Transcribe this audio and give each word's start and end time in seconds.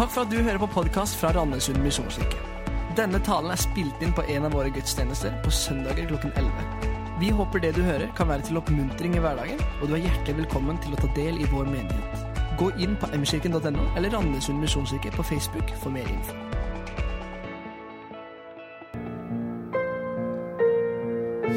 Takk 0.00 0.12
for 0.14 0.24
at 0.24 0.30
du 0.32 0.38
hører 0.40 0.56
på 0.56 0.66
podkast 0.72 1.18
fra 1.20 1.28
Randesund 1.36 1.82
misjonskirke. 1.84 2.38
Denne 2.96 3.18
talen 3.20 3.52
er 3.52 3.60
spilt 3.60 4.00
inn 4.00 4.14
på 4.16 4.22
en 4.32 4.46
av 4.48 4.54
våre 4.56 4.70
gudstjenester 4.72 5.34
på 5.44 5.52
søndager 5.52 6.08
klokken 6.08 6.32
11. 6.40 6.86
Vi 7.20 7.28
håper 7.36 7.60
det 7.60 7.74
du 7.76 7.82
hører, 7.84 8.06
kan 8.16 8.30
være 8.30 8.46
til 8.48 8.56
oppmuntring 8.62 9.18
i 9.18 9.20
hverdagen, 9.20 9.60
og 9.82 9.90
du 9.90 9.98
er 9.98 10.06
hjertelig 10.06 10.38
velkommen 10.38 10.80
til 10.80 10.96
å 10.96 11.02
ta 11.02 11.12
del 11.18 11.36
i 11.36 11.50
vår 11.52 11.68
menighet. 11.68 12.40
Gå 12.56 12.70
inn 12.80 12.96
på 12.96 13.12
mkirken.no 13.12 13.84
eller 13.92 14.16
Randesund 14.16 14.64
misjonskirke 14.64 15.12
på 15.18 15.28
Facebook 15.34 15.76
for 15.84 15.92
mer 15.92 16.08
info. 16.08 16.32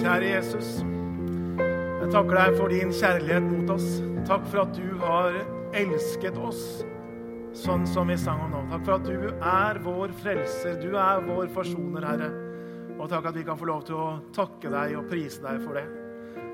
Kjære 0.03 0.33
Jesus, 0.33 0.81
jeg 1.63 2.11
takker 2.11 2.41
deg 2.41 2.59
for 2.59 2.75
din 2.75 2.91
kjærlighet 2.91 3.53
mot 3.53 3.77
oss. 3.79 4.01
Takk 4.27 4.43
for 4.51 4.67
at 4.67 4.75
du 4.75 4.97
har 4.99 5.45
elsket 5.79 6.35
oss 6.35 6.83
sånn 7.63 7.85
som 7.87 8.09
vi 8.11 8.15
sang 8.19 8.41
om 8.43 8.51
nå. 8.51 8.61
Takk 8.71 8.81
for 8.87 8.97
at 8.97 9.05
du 9.07 9.27
er 9.31 9.79
vår 9.83 10.13
frelser, 10.19 10.75
du 10.81 10.97
er 10.99 11.21
vår 11.23 11.47
forsoner, 11.53 12.05
Herre. 12.07 12.29
Og 12.97 13.07
takk 13.11 13.29
at 13.29 13.37
vi 13.37 13.45
kan 13.47 13.59
få 13.59 13.67
lov 13.69 13.85
til 13.87 13.99
å 13.99 14.07
takke 14.35 14.71
deg 14.71 14.95
og 14.99 15.07
prise 15.11 15.41
deg 15.43 15.61
for 15.63 15.79
det. 15.79 15.85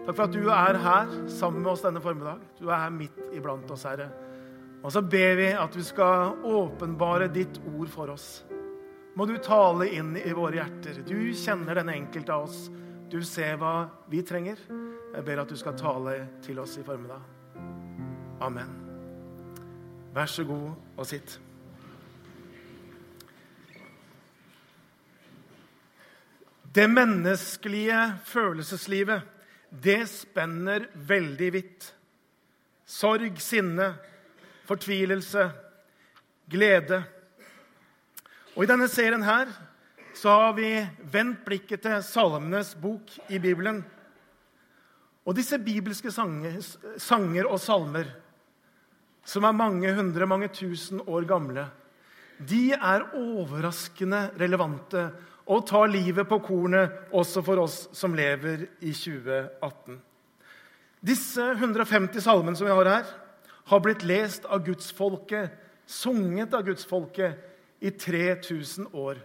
Takk 0.05 0.15
for 0.15 0.25
at 0.27 0.35
du 0.35 0.49
er 0.53 0.79
her 0.83 1.13
sammen 1.31 1.63
med 1.63 1.71
oss 1.73 1.85
denne 1.85 2.01
formiddag. 2.03 2.43
Du 2.59 2.69
er 2.69 2.83
her 2.85 2.93
midt 2.93 3.17
iblant 3.35 3.69
oss, 3.73 3.85
Herre. 3.89 4.09
Og 4.79 4.93
så 4.95 5.01
ber 5.03 5.35
vi 5.39 5.49
at 5.51 5.75
du 5.75 5.81
skal 5.83 6.37
åpenbare 6.47 7.27
ditt 7.33 7.59
ord 7.73 7.89
for 7.91 8.13
oss. 8.13 8.27
Må 9.17 9.25
du 9.27 9.35
tale 9.43 9.89
inn 9.97 10.13
i 10.15 10.33
våre 10.37 10.61
hjerter. 10.61 11.01
Du 11.03 11.17
kjenner 11.35 11.81
den 11.81 11.91
enkelte 11.91 12.35
av 12.35 12.47
oss. 12.47 12.67
Du 13.09 13.19
ser 13.25 13.57
hva 13.59 13.89
vi 14.11 14.21
trenger. 14.23 14.61
Jeg 15.09 15.25
ber 15.25 15.41
at 15.41 15.49
du 15.49 15.57
skal 15.59 15.75
tale 15.79 16.19
til 16.45 16.61
oss 16.61 16.77
i 16.79 16.85
formiddag. 16.85 17.25
Amen. 18.45 18.88
Vær 20.13 20.25
så 20.25 20.43
god 20.43 20.73
og 20.97 21.05
sitt. 21.05 21.37
Det 26.75 26.85
menneskelige 26.89 27.99
følelseslivet, 28.25 29.21
det 29.69 30.03
spenner 30.09 30.85
veldig 30.93 31.49
vidt. 31.53 31.87
Sorg, 32.85 33.37
sinne, 33.41 33.93
fortvilelse, 34.65 35.49
glede. 36.49 37.03
Og 38.55 38.63
i 38.63 38.69
denne 38.69 38.87
serien 38.89 39.25
her 39.25 39.51
så 40.17 40.33
har 40.33 40.55
vi 40.57 40.71
vendt 41.11 41.45
blikket 41.45 41.85
til 41.85 42.01
Salmenes 42.03 42.73
bok 42.81 43.13
i 43.29 43.39
Bibelen. 43.41 43.83
Og 45.25 45.37
disse 45.37 45.59
bibelske 45.61 46.11
sanger, 46.11 46.57
sanger 46.97 47.45
og 47.45 47.59
salmer, 47.61 48.09
som 49.29 49.45
er 49.45 49.55
mange 49.55 49.91
hundre, 49.93 50.25
mange 50.25 50.49
tusen 50.53 51.03
år 51.05 51.27
gamle, 51.29 51.67
de 52.39 52.71
er 52.73 53.03
overraskende 53.19 54.29
relevante 54.39 55.09
og 55.49 55.65
tar 55.67 55.89
livet 55.91 56.27
på 56.29 56.39
kornet 56.45 57.11
også 57.15 57.43
for 57.45 57.61
oss 57.65 57.81
som 57.97 58.15
lever 58.15 58.67
i 58.79 58.93
2018. 58.95 59.97
Disse 60.99 61.45
150 61.55 62.23
salmene 62.23 62.59
som 62.59 62.67
vi 62.67 62.75
har 62.75 62.89
her, 62.89 63.09
har 63.69 63.81
blitt 63.83 64.05
lest 64.07 64.47
av 64.49 64.63
gudsfolket, 64.65 65.51
sunget 65.85 66.53
av 66.57 66.65
gudsfolket, 66.67 67.45
i 67.79 67.91
3000 67.95 68.89
år. 68.91 69.19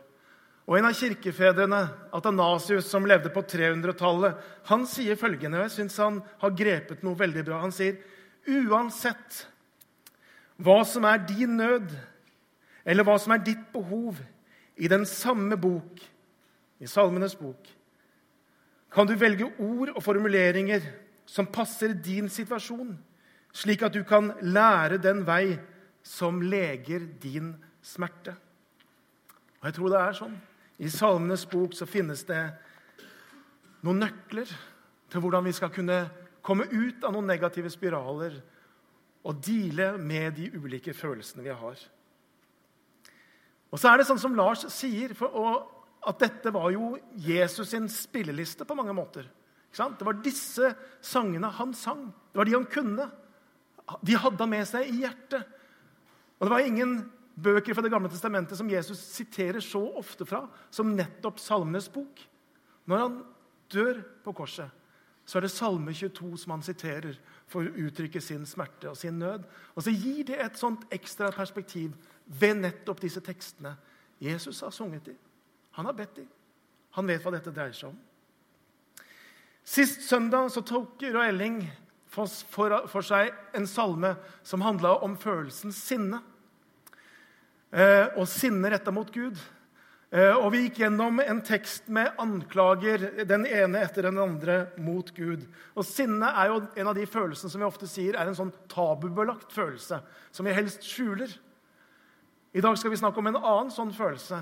Og 0.64 0.78
En 0.78 0.86
av 0.86 0.94
kirkefedrene, 0.94 1.80
Atanasius, 2.14 2.86
som 2.86 3.06
levde 3.06 3.32
på 3.34 3.42
300-tallet, 3.42 4.36
han 4.70 4.86
sier 4.88 5.18
følgende, 5.18 5.58
og 5.58 5.66
jeg 5.66 5.74
syns 5.74 5.98
han 6.00 6.20
har 6.40 6.54
grepet 6.56 7.02
noe 7.04 7.18
veldig 7.18 7.42
bra. 7.44 7.58
Han 7.64 7.74
sier 7.74 7.98
uansett 8.46 9.42
hva 10.56 10.82
som 10.86 11.06
er 11.08 11.22
din 11.26 11.56
nød, 11.58 11.90
eller 12.84 13.06
hva 13.06 13.16
som 13.18 13.34
er 13.34 13.42
ditt 13.44 13.64
behov, 13.72 14.18
i 14.76 14.88
den 14.90 15.06
samme 15.06 15.56
bok, 15.60 16.00
i 16.82 16.86
Salmenes 16.90 17.36
bok, 17.38 17.68
kan 18.94 19.06
du 19.06 19.14
velge 19.18 19.46
ord 19.58 19.90
og 19.94 20.02
formuleringer 20.02 20.82
som 21.26 21.46
passer 21.50 21.94
din 21.98 22.28
situasjon, 22.30 22.92
slik 23.54 23.82
at 23.82 23.94
du 23.94 24.02
kan 24.06 24.32
lære 24.42 25.00
den 25.02 25.22
vei 25.26 25.56
som 26.04 26.40
leger 26.42 27.06
din 27.22 27.54
smerte. 27.82 28.34
Og 29.60 29.70
jeg 29.70 29.76
tror 29.78 29.90
det 29.90 30.00
er 30.00 30.18
sånn. 30.18 30.34
I 30.78 30.90
Salmenes 30.90 31.46
bok 31.48 31.74
så 31.74 31.86
finnes 31.88 32.26
det 32.28 32.42
noen 33.86 34.02
nøkler 34.02 34.50
til 35.10 35.22
hvordan 35.22 35.46
vi 35.46 35.54
skal 35.56 35.72
kunne 35.72 36.02
komme 36.44 36.66
ut 36.68 37.04
av 37.06 37.14
noen 37.14 37.30
negative 37.30 37.70
spiraler 37.72 38.36
og 39.24 39.40
deale 39.44 39.94
med 39.98 40.36
de 40.36 40.50
ulike 40.52 40.92
følelsene 40.96 41.44
vi 41.46 41.54
har. 41.56 41.84
Og 43.72 43.80
så 43.80 43.90
er 43.90 43.98
det 43.98 44.06
sånn 44.08 44.20
som 44.20 44.36
Lars 44.38 44.66
sier, 44.70 45.14
for, 45.18 45.64
at 46.04 46.20
dette 46.20 46.52
var 46.54 46.68
jo 46.74 46.92
Jesus 47.24 47.72
sin 47.72 47.88
spilleliste 47.90 48.66
på 48.68 48.76
mange 48.78 48.94
måter. 48.94 49.26
Det 49.74 50.06
var 50.06 50.20
disse 50.22 50.70
sangene 51.02 51.50
han 51.56 51.72
sang. 51.74 52.06
Det 52.30 52.38
var 52.38 52.46
de 52.46 52.54
han 52.54 52.68
kunne. 52.70 53.08
De 54.04 54.14
hadde 54.14 54.38
han 54.38 54.52
med 54.52 54.68
seg 54.68 54.86
i 54.86 55.00
hjertet. 55.02 55.48
Og 56.38 56.46
det 56.46 56.52
var 56.52 56.68
ingen 56.68 56.98
bøker 57.34 57.74
fra 57.74 57.82
Det 57.82 57.90
gamle 57.90 58.10
testamentet 58.12 58.58
som 58.58 58.70
Jesus 58.70 59.00
siterer 59.16 59.64
så 59.64 59.82
ofte 59.98 60.26
fra 60.28 60.44
som 60.70 60.94
nettopp 60.94 61.40
Salmenes 61.42 61.88
bok. 61.90 62.22
Når 62.86 63.00
han 63.00 63.18
dør 63.72 64.02
på 64.22 64.34
korset, 64.36 64.70
så 65.24 65.38
er 65.38 65.46
det 65.46 65.54
Salme 65.54 65.94
22 65.96 66.36
som 66.44 66.54
han 66.54 66.62
siterer 66.62 67.16
for 67.50 67.66
å 67.66 67.86
uttrykke 67.86 68.20
sin 68.22 68.46
smerte 68.48 68.90
og 68.90 68.98
sin 68.98 69.18
nød. 69.20 69.44
Og 69.74 69.84
så 69.84 69.92
gir 69.92 70.24
det 70.28 70.40
et 70.40 70.58
sånt 70.58 70.86
ekstra 70.94 71.30
perspektiv 71.34 71.92
ved 72.40 72.60
nettopp 72.62 73.02
disse 73.04 73.20
tekstene 73.24 73.74
Jesus 74.22 74.62
har 74.64 74.72
sunget 74.72 75.10
dem. 75.10 75.18
Han 75.76 75.86
har 75.86 75.96
bedt 75.96 76.16
dem. 76.16 76.28
Han 76.94 77.08
vet 77.10 77.22
hva 77.24 77.32
dette 77.34 77.52
dreier 77.52 77.74
seg 77.74 77.90
om. 77.90 77.96
Sist 79.64 80.04
søndag 80.06 80.50
så 80.52 80.62
tok 80.64 81.02
Roy 81.02 81.30
Elling 81.32 81.62
for 82.14 83.02
seg 83.02 83.32
en 83.56 83.66
salme 83.66 84.12
som 84.46 84.62
handla 84.62 84.98
om 85.02 85.16
følelsen 85.18 85.72
sinne 85.74 86.20
eh, 87.72 88.12
og 88.14 88.28
sinne 88.30 88.70
retta 88.70 88.92
mot 88.94 89.10
Gud. 89.10 89.40
Eh, 90.14 90.36
og 90.38 90.52
Vi 90.54 90.60
gikk 90.68 90.76
gjennom 90.84 91.18
en 91.18 91.40
tekst 91.42 91.88
med 91.90 92.12
anklager, 92.22 93.08
den 93.26 93.48
ene 93.50 93.80
etter 93.82 94.06
den 94.06 94.20
andre, 94.22 94.68
mot 94.78 95.08
Gud. 95.16 95.42
Og 95.74 95.86
Sinne 95.88 96.28
er 96.30 96.52
jo 96.52 96.60
en 96.78 96.90
av 96.90 96.94
de 96.94 97.06
følelsene 97.10 97.50
som 97.50 97.62
vi 97.62 97.66
ofte 97.66 97.88
sier 97.90 98.14
er 98.14 98.30
en 98.30 98.36
sånn 98.38 98.52
tabubelagt 98.70 99.50
følelse, 99.52 99.98
som 100.30 100.46
vi 100.46 100.54
helst 100.54 100.86
skjuler. 100.86 101.32
I 102.54 102.62
dag 102.62 102.78
skal 102.78 102.92
vi 102.92 103.00
snakke 103.00 103.18
om 103.18 103.26
en 103.26 103.40
annen 103.40 103.72
sånn 103.74 103.90
følelse. 103.96 104.38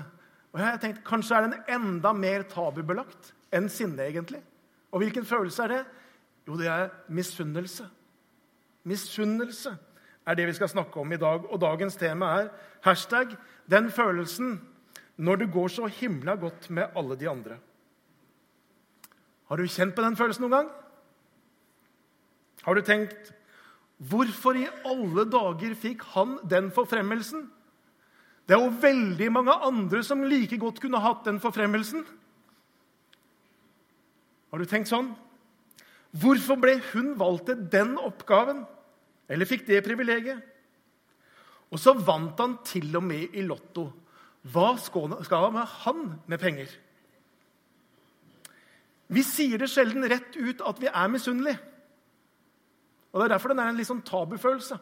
Og 0.53 0.61
jeg 0.61 0.67
har 0.67 0.77
tenkt, 0.83 1.01
Kanskje 1.07 1.39
er 1.39 1.47
den 1.47 1.63
enda 1.79 2.11
mer 2.13 2.45
tabubelagt 2.45 3.31
enn 3.49 3.65
sinne, 3.65 4.05
egentlig. 4.05 4.43
Og 4.93 5.01
hvilken 5.01 5.25
følelse 5.25 5.65
er 5.65 5.73
det? 5.73 5.79
Jo, 6.45 6.59
det 6.59 6.69
er 6.69 6.91
misunnelse. 7.09 7.87
Misunnelse 8.85 9.73
er 10.27 10.37
det 10.37 10.45
vi 10.51 10.53
skal 10.53 10.69
snakke 10.69 11.01
om 11.01 11.15
i 11.15 11.17
dag. 11.17 11.49
Og 11.49 11.57
dagens 11.61 11.97
tema 11.97 12.29
er 12.43 12.53
hashtag 12.85 13.33
'den 13.65 13.89
følelsen 13.89 14.59
når 15.17 15.43
det 15.43 15.51
går 15.53 15.67
så 15.69 15.87
himla 15.87 16.35
godt 16.35 16.69
med 16.69 16.91
alle 16.95 17.15
de 17.15 17.29
andre'. 17.29 17.59
Har 19.49 19.57
du 19.57 19.67
kjent 19.67 19.95
på 19.95 20.01
den 20.01 20.15
følelsen 20.15 20.41
noen 20.41 20.51
gang? 20.51 20.69
Har 22.63 22.73
du 22.75 22.81
tenkt 22.81 23.33
'Hvorfor 24.01 24.55
i 24.57 24.67
alle 24.85 25.25
dager 25.29 25.75
fikk 25.75 26.01
han 26.15 26.39
den 26.49 26.71
forfremmelsen?' 26.71 27.49
Det 28.47 28.57
er 28.57 28.63
jo 28.63 28.81
veldig 28.81 29.31
mange 29.31 29.53
andre 29.53 30.03
som 30.03 30.23
like 30.23 30.57
godt 30.59 30.81
kunne 30.83 30.99
hatt 30.99 31.23
den 31.23 31.39
forfremmelsen. 31.39 32.03
Har 34.51 34.59
du 34.59 34.65
tenkt 34.65 34.91
sånn? 34.91 35.15
Hvorfor 36.11 36.59
ble 36.59 36.75
hun 36.91 37.13
valgt 37.17 37.45
til 37.45 37.63
den 37.71 37.95
oppgaven? 37.97 38.65
Eller 39.29 39.45
fikk 39.45 39.63
det 39.65 39.83
privilegiet. 39.85 40.43
Og 41.71 41.79
så 41.79 41.95
vant 41.97 42.37
han 42.37 42.57
til 42.67 42.91
og 42.99 43.03
med 43.03 43.33
i 43.33 43.41
Lotto. 43.47 43.87
Hva 44.43 44.73
skal 44.79 45.13
han 45.85 46.01
med 46.27 46.39
penger? 46.41 46.71
Vi 49.13 49.23
sier 49.23 49.61
det 49.61 49.69
sjelden 49.71 50.05
rett 50.09 50.35
ut 50.35 50.63
at 50.65 50.81
vi 50.81 50.89
er 50.89 51.11
misunnelige. 51.11 51.59
Og 53.13 53.21
Det 53.21 53.25
er 53.25 53.33
derfor 53.35 53.53
den 53.53 53.61
er 53.61 53.69
en 53.69 53.77
litt 53.77 53.87
sånn 53.87 54.01
tabufølelse. 54.05 54.79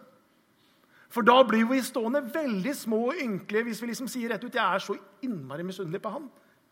For 1.11 1.27
da 1.27 1.41
blir 1.43 1.65
vi 1.67 1.81
stående 1.83 2.23
veldig 2.31 2.73
små 2.77 3.01
og 3.09 3.19
ynkelige 3.19 3.67
hvis 3.67 3.81
vi 3.83 3.89
liksom 3.89 4.07
sier 4.07 4.31
rett 4.31 4.45
ut 4.45 4.55
jeg 4.55 4.63
er 4.63 4.79
så 4.79 4.95
innmari 5.25 5.65
misunnelig 5.67 5.99
på 6.01 6.13
han, 6.13 6.29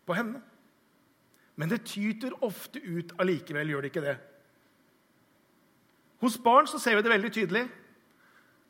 på 0.07 0.15
henne. 0.15 0.39
Men 1.59 1.71
det 1.73 1.83
tyter 1.83 2.37
ofte 2.47 2.79
ut 2.79 3.11
allikevel, 3.19 3.73
gjør 3.73 3.83
det 3.83 3.91
ikke 3.91 4.05
det? 4.05 4.15
Hos 6.23 6.37
barn 6.39 6.67
så 6.71 6.79
ser 6.79 6.95
vi 6.95 7.03
det 7.03 7.11
veldig 7.11 7.31
tydelig. 7.35 7.65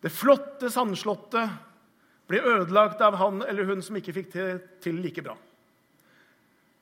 Det 0.01 0.11
flotte 0.13 0.71
sandslottet 0.73 1.68
blir 2.29 2.45
ødelagt 2.45 3.01
av 3.01 3.17
han 3.17 3.41
eller 3.41 3.65
hun 3.65 3.81
som 3.81 3.97
ikke 3.97 4.13
fikk 4.13 4.33
det 4.35 4.49
til 4.85 4.99
like 5.01 5.23
bra. 5.25 5.35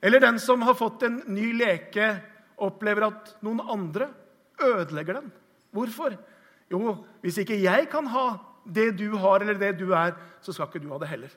Eller 0.03 0.21
den 0.21 0.39
som 0.44 0.61
har 0.67 0.75
fått 0.77 1.07
en 1.07 1.21
ny 1.31 1.49
leke, 1.57 2.09
opplever 2.57 3.07
at 3.07 3.35
noen 3.45 3.61
andre 3.63 4.09
ødelegger 4.61 5.21
den. 5.21 5.31
Hvorfor? 5.73 6.17
Jo, 6.71 6.97
hvis 7.23 7.39
ikke 7.41 7.57
jeg 7.61 7.88
kan 7.91 8.09
ha 8.11 8.27
det 8.67 8.91
du 8.99 9.15
har, 9.15 9.41
eller 9.41 9.57
det 9.57 9.77
du 9.79 9.91
er, 9.95 10.15
så 10.41 10.53
skal 10.53 10.67
ikke 10.67 10.83
du 10.83 10.91
ha 10.91 10.99
det 11.01 11.09
heller. 11.11 11.31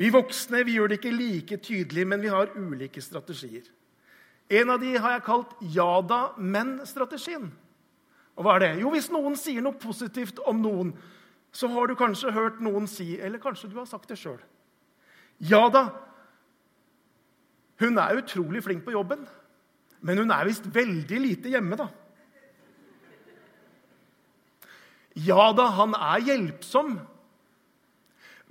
Vi 0.00 0.08
voksne 0.14 0.62
vi 0.64 0.78
gjør 0.78 0.90
det 0.90 1.00
ikke 1.00 1.12
like 1.12 1.60
tydelig, 1.60 2.06
men 2.08 2.22
vi 2.22 2.32
har 2.32 2.54
ulike 2.56 3.02
strategier. 3.04 3.66
En 4.50 4.72
av 4.72 4.80
de 4.82 4.94
har 4.96 5.18
jeg 5.18 5.26
kalt 5.26 5.52
ja 5.74 5.90
da, 6.02 6.20
men-strategien. 6.40 7.50
Og 8.34 8.46
hva 8.46 8.56
er 8.56 8.64
det? 8.64 8.70
Jo, 8.80 8.90
Hvis 8.94 9.10
noen 9.12 9.36
sier 9.38 9.62
noe 9.62 9.76
positivt 9.78 10.40
om 10.48 10.62
noen, 10.62 10.94
så 11.52 11.68
har 11.72 11.90
du 11.90 11.96
kanskje 11.98 12.32
hørt 12.34 12.60
noen 12.62 12.86
si 12.86 13.16
Eller 13.18 13.42
kanskje 13.42 13.70
du 13.70 13.78
har 13.80 13.88
sagt 13.88 14.08
det 14.10 14.18
sjøl. 14.20 14.38
Ja 15.40 15.64
da, 15.72 15.88
hun 17.80 17.96
er 17.98 18.20
utrolig 18.20 18.62
flink 18.62 18.84
på 18.84 18.92
jobben, 18.92 19.24
men 20.04 20.20
hun 20.20 20.32
er 20.34 20.48
visst 20.48 20.66
veldig 20.68 21.20
lite 21.20 21.52
hjemme, 21.52 21.78
da. 21.80 21.88
Ja 25.16 25.50
da, 25.56 25.70
han 25.78 25.96
er 25.96 26.26
hjelpsom, 26.28 26.98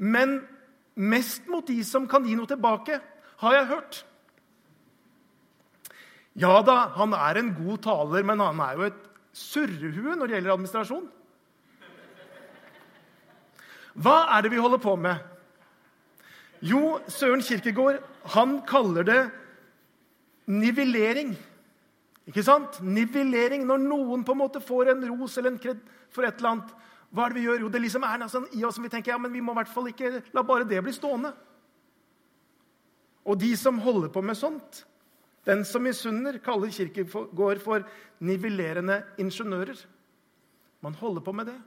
men 0.01 0.39
mest 0.99 1.45
mot 1.47 1.67
de 1.67 1.77
som 1.87 2.07
kan 2.09 2.25
gi 2.25 2.35
noe 2.35 2.49
tilbake, 2.49 2.97
har 3.39 3.55
jeg 3.55 3.69
hørt. 3.69 4.01
Ja 6.39 6.59
da, 6.65 6.89
han 6.97 7.13
er 7.15 7.39
en 7.39 7.53
god 7.55 7.83
taler, 7.85 8.25
men 8.25 8.41
han 8.43 8.59
er 8.65 8.75
jo 8.79 8.89
et 8.89 8.99
surrehue 9.35 10.17
når 10.17 10.25
det 10.25 10.37
gjelder 10.37 10.55
administrasjon. 10.55 11.07
Hva 13.95 14.25
er 14.35 14.45
det 14.45 14.51
vi 14.53 14.61
holder 14.61 14.81
på 14.81 14.95
med? 14.99 15.17
Jo, 16.61 16.99
Søren 17.07 17.41
Kirkegård 17.41 18.01
han 18.33 18.59
kaller 18.67 19.05
det 19.07 19.21
nivellering. 20.49 21.33
Ikke 22.27 22.43
sant? 22.45 22.81
Nivellering. 22.83 23.65
Når 23.65 23.81
noen 23.85 24.25
på 24.25 24.35
en 24.35 24.41
måte 24.43 24.61
får 24.61 24.93
en 24.93 25.05
ros 25.09 25.37
eller 25.37 25.55
en 25.55 25.61
kred 25.61 25.79
for 26.13 26.27
et 26.27 26.37
eller 26.37 26.55
annet, 26.55 26.73
hva 27.09 27.25
er 27.25 27.33
det 27.33 27.39
vi 27.39 27.45
gjør? 27.47 27.63
Jo, 27.63 27.69
det 27.73 27.81
liksom 27.81 28.05
er 28.05 28.19
noe 28.21 28.29
sånn 28.29 28.49
i 28.53 28.65
oss 28.67 28.77
som 28.77 28.85
vi 28.85 28.91
tenker 28.93 29.15
ja, 29.15 29.21
men 29.21 29.33
vi 29.33 29.41
må 29.41 29.55
i 29.55 29.59
hvert 29.61 29.71
fall 29.71 29.89
ikke 29.89 30.19
la 30.35 30.43
bare 30.45 30.67
det 30.69 30.81
bli 30.85 30.93
stående. 30.93 31.31
Og 33.29 33.39
de 33.41 33.49
som 33.57 33.81
holder 33.81 34.11
på 34.13 34.21
med 34.25 34.37
sånt, 34.37 34.83
den 35.47 35.63
som 35.65 35.81
misunner, 35.85 36.37
kaller 36.43 36.69
Kirkegård 36.73 37.61
for 37.63 37.85
nivellerende 38.25 39.01
ingeniører. 39.21 39.79
Man 40.85 40.97
holder 40.99 41.25
på 41.25 41.33
med 41.33 41.49
det. 41.49 41.57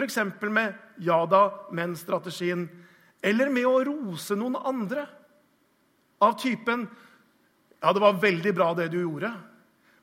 F.eks. 0.00 0.18
med 0.48 0.74
ja 1.04 1.18
da, 1.26 1.42
men-strategien. 1.72 2.68
Eller 3.22 3.50
med 3.52 3.68
å 3.68 3.80
rose 3.84 4.36
noen 4.38 4.56
andre. 4.56 5.06
Av 6.20 6.36
typen 6.40 6.88
Ja, 7.80 7.94
det 7.96 8.00
var 8.02 8.18
veldig 8.20 8.52
bra, 8.52 8.74
det 8.76 8.90
du 8.92 8.98
gjorde. 9.00 9.30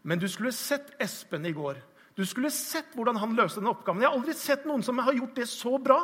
Men 0.02 0.18
du 0.18 0.26
skulle 0.30 0.52
sett 0.56 0.96
Espen 1.02 1.46
i 1.46 1.54
går. 1.54 1.78
Du 2.18 2.24
skulle 2.26 2.50
sett 2.50 2.96
hvordan 2.98 3.20
han 3.22 3.36
løste 3.38 3.62
den 3.62 3.70
oppgaven. 3.70 4.02
Jeg 4.02 4.10
har 4.10 4.18
aldri 4.18 4.34
sett 4.34 4.64
noen 4.66 4.82
som 4.82 4.98
har 4.98 5.14
gjort 5.14 5.36
det 5.38 5.46
så 5.52 5.76
bra. 5.78 6.00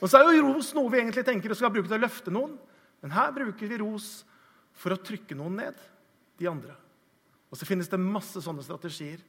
Og 0.00 0.10
så 0.10 0.18
er 0.18 0.34
jo 0.34 0.48
ros 0.48 0.72
noe 0.74 0.90
vi 0.90 0.98
egentlig 0.98 1.22
tenker 1.28 1.54
skal 1.54 1.70
bruke 1.70 1.86
til 1.86 2.00
å 2.00 2.02
løfte 2.02 2.34
noen. 2.34 2.56
Men 3.04 3.14
her 3.14 3.30
bruker 3.36 3.70
vi 3.70 3.78
ros 3.78 4.24
for 4.76 4.96
å 4.96 4.98
trykke 4.98 5.36
noen 5.38 5.60
ned, 5.60 5.78
de 6.40 6.48
andre. 6.50 6.74
Og 7.46 7.60
så 7.60 7.68
finnes 7.68 7.88
det 7.88 8.02
masse 8.02 8.42
sånne 8.42 8.64
strategier. 8.66 9.22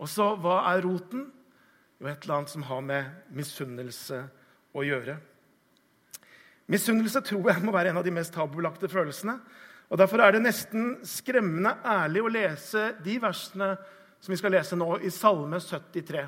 Og 0.00 0.08
så 0.08 0.30
hva 0.40 0.62
er 0.72 0.82
roten? 0.86 1.28
Jo, 2.00 2.08
et 2.08 2.22
eller 2.24 2.38
annet 2.38 2.50
som 2.50 2.62
har 2.64 2.80
med 2.80 3.32
misunnelse 3.36 4.22
å 4.72 4.84
gjøre. 4.86 5.18
Misunnelse 6.70 7.20
tror 7.26 7.50
jeg 7.50 7.62
må 7.64 7.74
være 7.74 7.92
en 7.92 8.00
av 8.00 8.06
de 8.06 8.14
mest 8.14 8.32
tabubelagte 8.32 8.88
følelsene. 8.88 9.36
Og 9.90 9.98
Derfor 9.98 10.22
er 10.22 10.32
det 10.32 10.44
nesten 10.44 10.94
skremmende 11.04 11.74
ærlig 11.84 12.22
å 12.22 12.30
lese 12.30 12.92
de 13.04 13.16
versene 13.20 13.74
som 14.20 14.32
vi 14.32 14.38
skal 14.38 14.54
lese 14.54 14.78
nå, 14.78 14.88
i 15.02 15.10
Salme 15.12 15.58
73. 15.60 16.22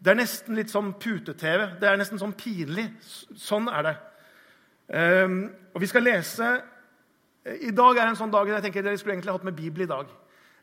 Det 0.00 0.12
er 0.12 0.16
nesten 0.16 0.56
litt 0.56 0.72
sånn 0.72 0.94
pute-TV. 1.00 1.66
Det 1.80 1.88
er 1.88 1.98
nesten 2.00 2.20
sånn 2.20 2.36
pinlig. 2.38 2.86
Sånn 3.36 3.68
er 3.68 3.88
det. 3.88 3.96
Um, 4.90 5.42
og 5.74 5.84
vi 5.84 5.86
skal 5.86 6.02
lese 6.02 6.46
I 7.62 7.70
dag 7.70 7.94
er 7.94 8.08
en 8.08 8.16
sånn 8.18 8.32
dag 8.32 8.48
jeg 8.50 8.64
tenker 8.64 8.82
dere 8.82 8.98
skulle 8.98 9.14
egentlig 9.14 9.36
hatt 9.36 9.44
med 9.46 9.54
Bibel 9.58 9.84
i 9.84 9.90
dag. 9.90 10.08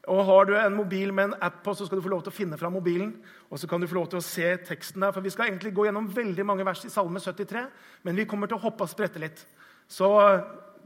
Og 0.08 0.26
Har 0.26 0.46
du 0.46 0.54
en 0.56 0.76
mobil 0.76 1.12
med 1.14 1.26
en 1.30 1.40
app 1.44 1.64
på, 1.64 1.74
så 1.76 1.86
skal 1.86 2.00
du 2.00 2.06
få 2.06 2.12
lov 2.14 2.22
til 2.24 2.32
å 2.32 2.36
finne 2.38 2.58
fram 2.58 2.78
mobilen. 2.78 3.10
Og 3.52 3.60
så 3.60 3.68
kan 3.68 3.82
du 3.82 3.88
få 3.88 3.98
lov 4.00 4.08
til 4.12 4.22
å 4.22 4.24
se 4.24 4.54
teksten 4.70 5.04
der, 5.04 5.12
for 5.12 5.22
Vi 5.22 5.34
skal 5.34 5.50
egentlig 5.50 5.74
gå 5.76 5.86
gjennom 5.86 6.08
veldig 6.08 6.46
mange 6.46 6.66
vers 6.66 6.86
i 6.86 6.92
Salme 6.92 7.20
73, 7.20 7.66
men 8.04 8.16
vi 8.16 8.26
kommer 8.26 8.48
til 8.48 8.56
å 8.56 8.64
hoppe 8.64 8.88
og 8.88 8.90
sprette 8.92 9.20
litt. 9.20 9.44
Så 9.88 10.08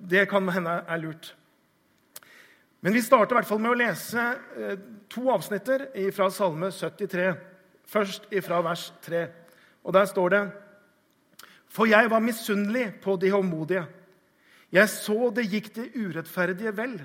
det 0.02 0.28
kan 0.30 0.50
hende 0.50 0.82
er 0.88 0.98
lurt. 0.98 1.36
Men 2.82 2.98
vi 2.98 3.02
starter 3.06 3.36
i 3.36 3.38
hvert 3.38 3.50
fall 3.50 3.62
med 3.62 3.76
å 3.76 3.78
lese 3.78 4.26
eh, 4.58 4.78
to 5.10 5.28
avsnitter 5.30 5.86
fra 6.16 6.32
Salme 6.34 6.72
73. 6.74 7.30
Først 7.86 8.26
fra 8.42 8.62
vers 8.66 8.90
3. 9.06 9.26
Og 9.86 9.94
der 9.94 10.06
står 10.10 10.30
det 10.34 10.44
For 11.70 11.86
jeg 11.86 12.10
var 12.10 12.26
misunnelig 12.26 12.88
på 13.04 13.16
de 13.22 13.30
håndmodige. 13.32 13.86
Jeg 14.72 14.90
så 14.90 15.30
det 15.36 15.50
gikk 15.52 15.74
det 15.76 15.92
urettferdige 15.96 16.74
vel. 16.76 16.98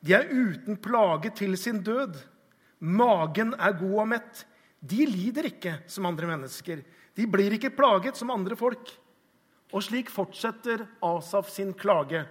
De 0.00 0.14
er 0.14 0.28
uten 0.30 0.76
plage 0.76 1.30
til 1.36 1.56
sin 1.58 1.82
død. 1.82 2.16
Magen 2.80 3.54
er 3.54 3.78
god 3.78 3.98
og 4.04 4.08
mett. 4.08 4.44
De 4.80 5.06
lider 5.08 5.48
ikke 5.48 5.78
som 5.90 6.06
andre 6.06 6.28
mennesker. 6.30 6.82
De 7.16 7.26
blir 7.26 7.56
ikke 7.56 7.72
plaget 7.74 8.18
som 8.18 8.30
andre 8.30 8.56
folk. 8.56 8.92
Og 9.72 9.82
slik 9.82 10.10
fortsetter 10.12 10.84
Asaf 11.02 11.48
sin 11.50 11.72
klage. 11.74 12.26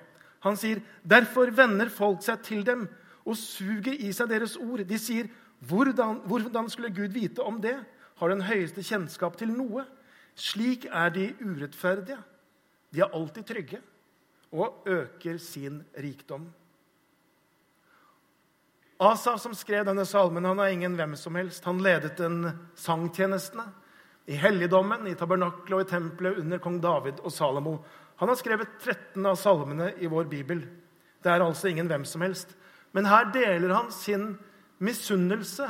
Han 0.46 0.56
sier, 0.56 0.82
'Derfor 1.04 1.50
vender 1.52 1.90
folk 1.90 2.22
seg 2.22 2.44
til 2.44 2.64
dem 2.64 2.88
og 3.26 3.36
suger 3.36 3.94
i 3.98 4.12
seg 4.12 4.30
deres 4.30 4.56
ord.' 4.56 4.88
De 4.88 4.98
sier, 4.98 5.28
hvordan, 5.60 6.22
'Hvordan 6.22 6.70
skulle 6.70 6.94
Gud 6.94 7.12
vite 7.12 7.40
om 7.42 7.62
det?' 7.62 7.86
Har 8.16 8.30
den 8.30 8.42
høyeste 8.42 8.80
kjennskap 8.84 9.36
til 9.38 9.52
noe? 9.52 9.84
Slik 10.36 10.86
er 10.86 11.10
de 11.10 11.34
urettferdige. 11.44 12.18
De 12.94 13.02
er 13.04 13.12
alltid 13.12 13.44
trygge 13.44 13.82
og 14.56 14.88
øker 14.88 15.38
sin 15.38 15.82
rikdom. 15.98 16.48
Asaf, 18.98 19.42
som 19.42 19.56
skrev 19.56 19.84
denne 19.88 20.06
salmen, 20.08 20.46
han 20.48 20.60
er 20.64 20.72
ingen 20.72 20.96
hvem 20.96 21.18
som 21.20 21.36
helst. 21.36 21.66
Han 21.68 21.82
ledet 21.84 22.16
den 22.18 22.46
sangtjenestene 22.80 23.66
i 24.26 24.38
helligdommen, 24.40 25.04
i 25.08 25.18
tabernaklet 25.20 25.76
og 25.76 25.84
i 25.84 25.90
tempelet 25.90 26.40
under 26.42 26.62
kong 26.64 26.80
David 26.82 27.20
og 27.22 27.34
Salomo. 27.36 27.76
Han 28.22 28.32
har 28.32 28.40
skrevet 28.40 28.78
13 28.80 29.26
av 29.28 29.36
salmene 29.40 29.92
i 30.00 30.08
vår 30.08 30.30
bibel. 30.32 30.64
Det 31.22 31.32
er 31.32 31.44
altså 31.44 31.68
ingen 31.68 31.90
hvem 31.92 32.06
som 32.08 32.24
helst. 32.24 32.56
Men 32.96 33.10
her 33.12 33.28
deler 33.36 33.76
han 33.76 33.92
sin 33.92 34.38
misunnelse. 34.80 35.68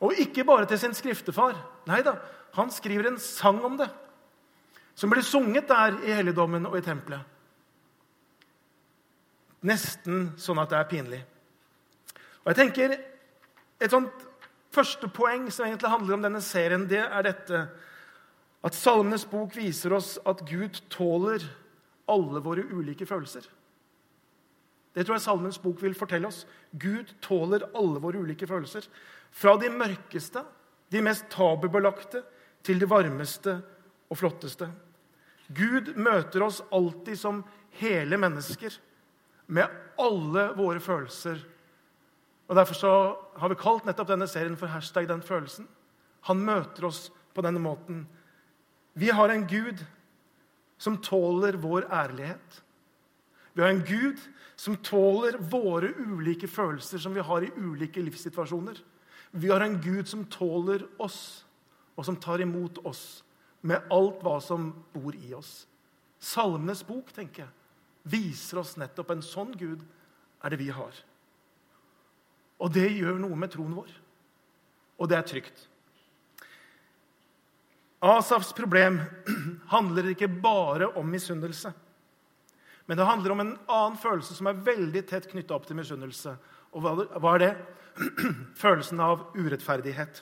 Og 0.00 0.16
ikke 0.24 0.44
bare 0.48 0.68
til 0.70 0.80
sin 0.80 0.96
skriftefar. 0.96 1.58
Nei 1.88 2.00
da, 2.06 2.16
han 2.56 2.72
skriver 2.72 3.10
en 3.10 3.20
sang 3.20 3.60
om 3.64 3.76
det. 3.76 3.90
Som 4.96 5.12
blir 5.12 5.24
sunget 5.24 5.68
der 5.68 6.00
i 6.08 6.16
helligdommen 6.16 6.64
og 6.68 6.78
i 6.78 6.84
tempelet. 6.84 7.20
Nesten 9.66 10.30
sånn 10.40 10.60
at 10.62 10.72
det 10.72 10.80
er 10.80 10.88
pinlig. 10.88 11.24
Og 12.46 12.54
jeg 12.54 12.62
tenker, 12.62 12.96
Et 13.76 13.92
sånt 13.92 14.22
første 14.72 15.08
poeng 15.12 15.50
som 15.52 15.66
egentlig 15.66 15.90
handler 15.92 16.14
om 16.16 16.22
denne 16.24 16.40
serien, 16.40 16.86
det 16.88 17.02
er 17.02 17.26
dette 17.26 17.58
at 18.64 18.74
Salmenes 18.74 19.26
bok 19.28 19.52
viser 19.52 19.92
oss 19.92 20.14
at 20.24 20.40
Gud 20.48 20.78
tåler 20.88 21.44
alle 22.08 22.40
våre 22.40 22.64
ulike 22.64 23.04
følelser. 23.04 23.44
Det 24.96 25.04
tror 25.04 25.18
jeg 25.18 25.26
Salmens 25.26 25.58
bok 25.60 25.82
vil 25.84 25.94
fortelle 25.94 26.30
oss. 26.30 26.46
Gud 26.72 27.10
tåler 27.20 27.66
alle 27.76 28.00
våre 28.00 28.22
ulike 28.24 28.48
følelser. 28.48 28.86
Fra 29.28 29.52
de 29.60 29.68
mørkeste, 29.68 30.40
de 30.88 31.02
mest 31.04 31.26
tabubelagte, 31.34 32.22
til 32.64 32.80
de 32.80 32.88
varmeste 32.88 33.58
og 34.08 34.16
flotteste. 34.16 34.70
Gud 35.52 35.92
møter 36.00 36.46
oss 36.46 36.62
alltid 36.72 37.20
som 37.20 37.44
hele 37.76 38.16
mennesker, 38.18 38.72
med 39.46 39.68
alle 40.00 40.48
våre 40.56 40.80
følelser 40.82 41.44
og 42.46 42.56
Derfor 42.56 42.74
så 42.78 42.92
har 43.36 43.50
vi 43.50 43.58
kalt 43.58 43.86
nettopp 43.86 44.12
denne 44.12 44.28
serien 44.30 44.56
for 44.58 44.70
hashtag 44.70 45.08
den 45.08 45.22
følelsen. 45.22 45.66
Han 46.30 46.44
møter 46.46 46.86
oss 46.86 47.08
på 47.34 47.42
denne 47.42 47.60
måten. 47.62 48.04
Vi 48.94 49.10
har 49.10 49.28
en 49.30 49.46
Gud 49.50 49.82
som 50.78 50.98
tåler 51.02 51.58
vår 51.58 51.88
ærlighet. 51.90 52.62
Vi 53.54 53.62
har 53.62 53.72
en 53.72 53.84
Gud 53.84 54.20
som 54.56 54.76
tåler 54.76 55.38
våre 55.40 55.90
ulike 55.98 56.48
følelser 56.48 57.02
som 57.02 57.14
vi 57.14 57.24
har 57.24 57.44
i 57.44 57.52
ulike 57.56 58.00
livssituasjoner. 58.04 58.78
Vi 59.32 59.48
har 59.48 59.60
en 59.60 59.80
Gud 59.82 60.06
som 60.08 60.24
tåler 60.30 60.86
oss, 61.02 61.44
og 61.96 62.04
som 62.04 62.16
tar 62.16 62.40
imot 62.40 62.78
oss 62.84 63.24
med 63.66 63.88
alt 63.92 64.22
hva 64.24 64.38
som 64.44 64.70
bor 64.94 65.16
i 65.16 65.34
oss. 65.34 65.66
Salmenes 66.20 66.84
bok 66.86 67.10
tenker 67.12 67.44
jeg, 67.44 67.52
viser 68.06 68.60
oss 68.62 68.76
nettopp 68.78 69.10
en 69.12 69.24
sånn 69.24 69.52
Gud 69.58 69.82
er 70.44 70.52
det 70.52 70.60
vi 70.60 70.70
har. 70.72 70.94
Og 72.62 72.72
det 72.72 72.88
gjør 72.94 73.18
noe 73.20 73.36
med 73.38 73.52
troen 73.52 73.74
vår. 73.76 73.90
Og 74.96 75.10
det 75.10 75.18
er 75.18 75.26
trygt. 75.28 75.66
Asafs 78.06 78.52
problem 78.56 79.00
handler 79.74 80.12
ikke 80.12 80.28
bare 80.28 80.88
om 80.96 81.08
misunnelse. 81.10 81.72
Men 82.86 82.98
det 82.98 83.08
handler 83.08 83.34
om 83.34 83.42
en 83.42 83.54
annen 83.66 83.98
følelse 83.98 84.36
som 84.36 84.46
er 84.46 84.60
veldig 84.66 85.02
tett 85.08 85.28
knytta 85.30 85.56
opp 85.56 85.66
til 85.66 85.78
misunnelse. 85.78 86.36
Og 86.76 86.84
hva 86.84 87.34
er 87.34 87.42
det? 87.42 87.52
Følelsen 88.62 89.00
av 89.02 89.30
urettferdighet. 89.34 90.20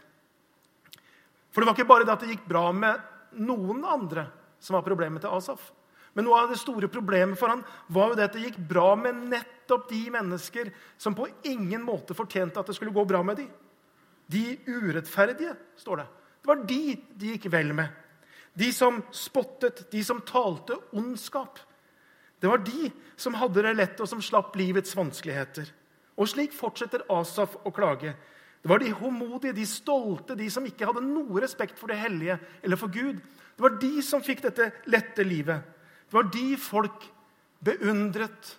For 1.50 1.60
det 1.60 1.68
var 1.68 1.76
ikke 1.76 1.90
bare 1.90 2.06
det 2.06 2.14
at 2.14 2.24
det 2.24 2.32
gikk 2.32 2.46
bra 2.50 2.68
med 2.74 3.02
noen 3.44 3.82
andre 3.86 4.28
som 4.62 4.78
var 4.78 4.86
problemet 4.86 5.22
til 5.22 5.34
Asaf. 5.34 5.66
Men 6.14 6.28
noe 6.28 6.44
av 6.44 6.52
det 6.52 6.60
store 6.60 6.88
problemet 6.90 7.38
for 7.38 7.50
han 7.50 7.64
var 7.92 8.12
jo 8.12 8.18
det 8.18 8.28
at 8.28 8.36
det 8.36 8.44
gikk 8.46 8.60
bra 8.70 8.92
med 8.98 9.26
nettopp 9.32 9.88
de 9.90 10.02
mennesker 10.14 10.70
som 11.00 11.16
på 11.16 11.26
ingen 11.50 11.82
måte 11.82 12.14
fortjente 12.14 12.60
at 12.60 12.70
det 12.70 12.76
skulle 12.78 12.94
gå 12.94 13.04
bra 13.08 13.22
med 13.26 13.42
dem. 13.42 13.50
De 14.30 14.44
urettferdige, 14.66 15.56
står 15.76 16.02
det. 16.02 16.06
Det 16.40 16.50
var 16.50 16.64
de 16.68 16.80
de 17.18 17.34
gikk 17.34 17.48
vel 17.52 17.74
med. 17.76 17.88
De 18.54 18.70
som 18.72 19.02
spottet, 19.10 19.88
de 19.90 20.04
som 20.06 20.22
talte 20.22 20.76
ondskap. 20.94 21.58
Det 22.38 22.50
var 22.50 22.62
de 22.62 22.90
som 23.16 23.34
hadde 23.34 23.64
det 23.66 23.74
lett, 23.74 24.00
og 24.00 24.08
som 24.08 24.22
slapp 24.22 24.54
livets 24.56 24.94
vanskeligheter. 24.94 25.66
Og 26.14 26.30
slik 26.30 26.54
fortsetter 26.54 27.02
Asaf 27.10 27.56
å 27.66 27.72
klage. 27.74 28.14
Det 28.62 28.70
var 28.70 28.80
de 28.80 28.94
håmodige, 28.94 29.56
de 29.56 29.66
stolte, 29.68 30.36
de 30.38 30.46
som 30.52 30.64
ikke 30.64 30.86
hadde 30.88 31.02
noe 31.04 31.42
respekt 31.42 31.76
for 31.80 31.90
det 31.90 31.98
hellige 32.00 32.38
eller 32.62 32.78
for 32.80 32.92
Gud. 32.92 33.18
Det 33.54 33.64
var 33.64 33.74
de 33.82 33.92
som 34.02 34.22
fikk 34.24 34.44
dette 34.46 34.70
lette 34.88 35.26
livet. 35.26 35.73
Det 36.08 36.16
var 36.16 36.30
de 36.32 36.56
folk 36.60 37.06
beundret. 37.64 38.54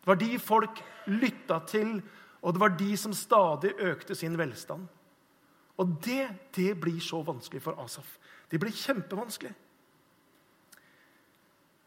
Det 0.00 0.08
var 0.08 0.18
de 0.20 0.38
folk 0.38 0.82
lytta 1.06 1.60
til, 1.68 2.00
og 2.40 2.54
det 2.54 2.60
var 2.62 2.76
de 2.76 2.96
som 2.96 3.14
stadig 3.16 3.74
økte 3.78 4.14
sin 4.14 4.38
velstand. 4.38 4.86
Og 5.80 5.96
det, 6.04 6.28
det 6.56 6.74
blir 6.80 7.00
så 7.00 7.22
vanskelig 7.24 7.62
for 7.64 7.78
Asaf. 7.80 8.18
Det 8.50 8.60
blir 8.60 8.74
kjempevanskelig. 8.74 9.52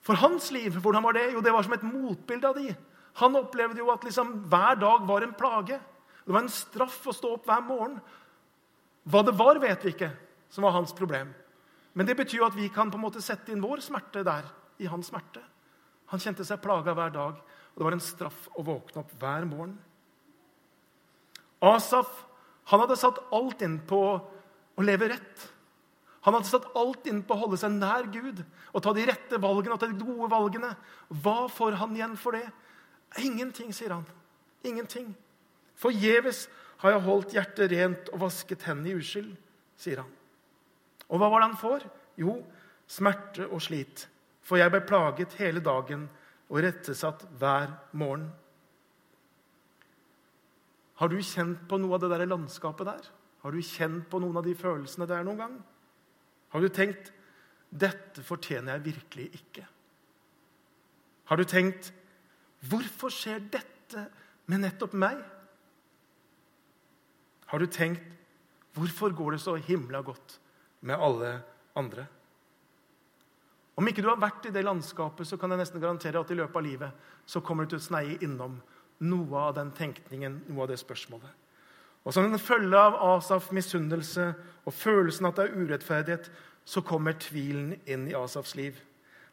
For 0.03 0.19
hans 0.19 0.49
liv, 0.51 0.73
hvordan 0.81 1.05
var 1.05 1.15
det? 1.15 1.29
Jo, 1.33 1.41
det 1.41 1.53
var 1.53 1.63
som 1.63 1.75
et 1.77 1.85
motbilde 1.85 2.49
av 2.49 2.57
de. 2.57 2.73
Han 3.21 3.37
opplevde 3.39 3.79
jo 3.79 3.91
at 3.93 4.03
liksom 4.03 4.33
hver 4.51 4.79
dag 4.81 5.05
var 5.07 5.23
en 5.23 5.35
plage. 5.37 5.77
Det 6.25 6.33
var 6.33 6.43
en 6.43 6.51
straff 6.51 6.99
å 7.07 7.15
stå 7.15 7.35
opp 7.37 7.47
hver 7.47 7.61
morgen. 7.67 7.99
Hva 9.07 9.21
det 9.27 9.35
var, 9.37 9.59
vet 9.61 9.85
vi 9.85 9.93
ikke, 9.93 10.09
som 10.51 10.65
var 10.65 10.75
hans 10.75 10.95
problem. 10.95 11.31
Men 11.93 12.07
det 12.09 12.17
betyr 12.17 12.41
jo 12.41 12.47
at 12.47 12.57
vi 12.57 12.71
kan 12.73 12.91
på 12.91 12.97
en 12.97 13.05
måte 13.05 13.21
sette 13.23 13.53
inn 13.53 13.63
vår 13.63 13.83
smerte 13.85 14.23
der, 14.25 14.47
i 14.81 14.89
hans 14.89 15.09
smerte. 15.11 15.41
Han 16.11 16.21
kjente 16.21 16.45
seg 16.45 16.61
plaga 16.61 16.93
hver 16.95 17.13
dag, 17.13 17.39
og 17.73 17.79
det 17.79 17.87
var 17.87 17.95
en 17.95 18.03
straff 18.03 18.47
å 18.57 18.65
våkne 18.65 19.01
opp 19.01 19.13
hver 19.21 19.47
morgen. 19.49 19.75
Asaf 21.63 22.11
han 22.71 22.79
hadde 22.83 22.99
satt 22.99 23.19
alt 23.35 23.61
inn 23.65 23.79
på 23.87 23.99
å 24.13 24.85
leve 24.85 25.09
rett. 25.11 25.45
Han 26.23 26.37
hadde 26.37 26.47
satt 26.47 26.69
alt 26.79 27.07
inn 27.11 27.19
på 27.27 27.35
å 27.35 27.41
holde 27.41 27.59
seg 27.59 27.73
nær 27.75 28.07
Gud 28.11 28.39
og 28.71 28.83
ta 28.83 28.93
de 28.95 29.03
rette 29.09 29.39
valgene 29.43 29.75
og 29.75 29.81
ta 29.81 29.89
de 29.91 29.99
gode 29.99 30.29
valgene. 30.31 30.69
Hva 31.11 31.49
får 31.51 31.79
han 31.81 31.95
igjen 31.97 32.15
for 32.19 32.37
det? 32.37 32.45
Ingenting, 33.19 33.73
sier 33.75 33.91
han. 33.97 34.05
Ingenting. 34.63 35.11
Forgjeves 35.79 36.45
har 36.83 36.95
jeg 36.95 37.03
holdt 37.03 37.35
hjertet 37.35 37.73
rent 37.73 38.13
og 38.13 38.23
vasket 38.23 38.63
hendene 38.67 38.93
i 38.93 39.03
uskyld, 39.03 39.33
sier 39.79 40.01
han. 40.03 40.09
Og 41.11 41.19
hva 41.19 41.29
var 41.31 41.43
det 41.43 41.49
han 41.51 41.59
får? 41.59 41.85
Jo, 42.19 42.37
smerte 42.87 43.49
og 43.49 43.61
slit. 43.63 44.07
For 44.43 44.59
jeg 44.59 44.71
ble 44.73 44.83
plaget 44.85 45.35
hele 45.39 45.63
dagen 45.63 46.07
og 46.49 46.61
rettesatt 46.63 47.23
hver 47.39 47.71
morgen. 47.95 48.27
Har 50.99 51.09
du 51.09 51.17
kjent 51.23 51.63
på 51.69 51.79
noe 51.81 51.95
av 51.95 52.03
det 52.03 52.11
der 52.13 52.29
landskapet 52.29 52.87
der? 52.87 53.07
Har 53.43 53.51
du 53.51 53.59
kjent 53.65 54.05
på 54.11 54.19
noen 54.23 54.37
av 54.39 54.45
de 54.45 54.53
følelsene 54.55 55.07
der 55.09 55.25
noen 55.25 55.41
gang? 55.41 55.55
Har 56.53 56.61
du 56.61 56.69
tenkt 56.69 57.11
'Dette 57.73 58.21
fortjener 58.21 58.75
jeg 58.75 58.85
virkelig 58.85 59.31
ikke'? 59.33 59.65
Har 61.25 61.37
du 61.37 61.43
tenkt 61.43 61.91
'Hvorfor 62.61 63.09
skjer 63.09 63.39
dette 63.39 64.09
med 64.45 64.61
nettopp 64.61 64.93
meg'? 64.93 65.23
Har 67.47 67.59
du 67.59 67.65
tenkt 67.65 68.05
'Hvorfor 68.73 69.15
går 69.15 69.31
det 69.31 69.41
så 69.41 69.55
himla 69.55 70.01
godt 70.01 70.39
med 70.81 70.95
alle 70.95 71.43
andre'? 71.75 72.05
Om 73.75 73.87
ikke 73.89 74.03
du 74.05 74.09
har 74.11 74.21
vært 74.21 74.45
i 74.45 74.53
det 74.53 74.63
landskapet, 74.65 75.25
så 75.27 75.37
kan 75.37 75.53
jeg 75.53 75.63
nesten 75.63 75.81
garantere 75.81 76.21
at 76.21 76.31
i 76.31 76.37
løpet 76.37 76.59
av 76.59 76.65
livet 76.65 77.07
så 77.25 77.41
kommer 77.41 77.65
du 77.65 77.73
til 77.73 77.81
å 77.81 77.87
sneie 77.87 78.19
innom 78.21 78.59
noe 79.03 79.45
av 79.49 79.55
den 79.57 79.71
tenkningen, 79.73 80.43
noe 80.47 80.65
av 80.65 80.69
det 80.69 80.79
spørsmålet. 80.81 81.31
Og 82.03 82.13
Som 82.13 82.27
en 82.27 82.39
følge 82.39 82.77
av 82.77 82.99
Asaf 83.15 83.51
misunnelse 83.51 84.33
og 84.65 84.73
følelsen 84.73 85.25
at 85.25 85.39
det 85.39 85.45
er 85.47 85.55
urettferdighet, 85.55 86.31
så 86.65 86.81
kommer 86.81 87.15
tvilen 87.19 87.77
inn 87.85 88.07
i 88.07 88.15
Asafs 88.15 88.55
liv. 88.55 88.75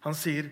Han 0.01 0.15
sier, 0.15 0.51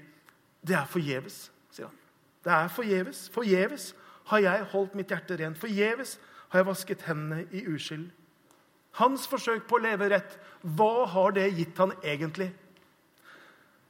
'Det 0.65 0.77
er 0.77 0.85
forgjeves', 0.87 1.51
sier 1.71 1.87
han. 1.87 1.97
Det 2.45 2.53
er 2.53 2.69
forgjeves. 2.69 3.31
Forgjeves 3.31 3.95
har 4.25 4.39
jeg 4.39 4.65
holdt 4.65 4.95
mitt 4.95 5.09
hjerte 5.09 5.37
rent. 5.39 5.59
Forgjeves 5.59 6.19
har 6.49 6.59
jeg 6.59 6.67
vasket 6.67 7.03
hendene 7.03 7.47
i 7.53 7.65
uskyld. 7.67 8.11
Hans 8.93 9.27
forsøk 9.27 9.67
på 9.69 9.77
å 9.79 9.83
leve 9.83 10.09
rett, 10.11 10.39
hva 10.63 11.07
har 11.07 11.31
det 11.31 11.55
gitt 11.57 11.79
han 11.79 11.93
egentlig? 12.03 12.53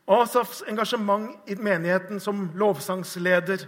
Asafs 0.08 0.62
engasjement 0.66 1.50
i 1.50 1.56
menigheten 1.60 2.20
som 2.20 2.46
lovsangsleder, 2.56 3.66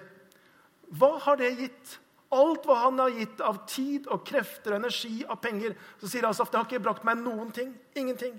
hva 0.97 1.13
har 1.23 1.37
det 1.39 1.51
gitt? 1.59 1.99
Alt 2.31 2.65
hva 2.67 2.77
han 2.85 2.99
har 3.03 3.13
gitt 3.15 3.43
av 3.43 3.59
tid 3.69 4.07
og 4.11 4.23
krefter 4.27 4.73
og 4.73 4.81
energi 4.81 5.25
av 5.27 5.41
penger, 5.43 5.75
så 6.01 6.09
sier 6.11 6.27
Asaf 6.29 6.51
det 6.51 6.61
har 6.61 6.67
ikke 6.69 6.83
brakt 6.83 7.07
meg 7.07 7.19
noen 7.21 7.51
ting. 7.55 7.73
Ingenting. 7.99 8.37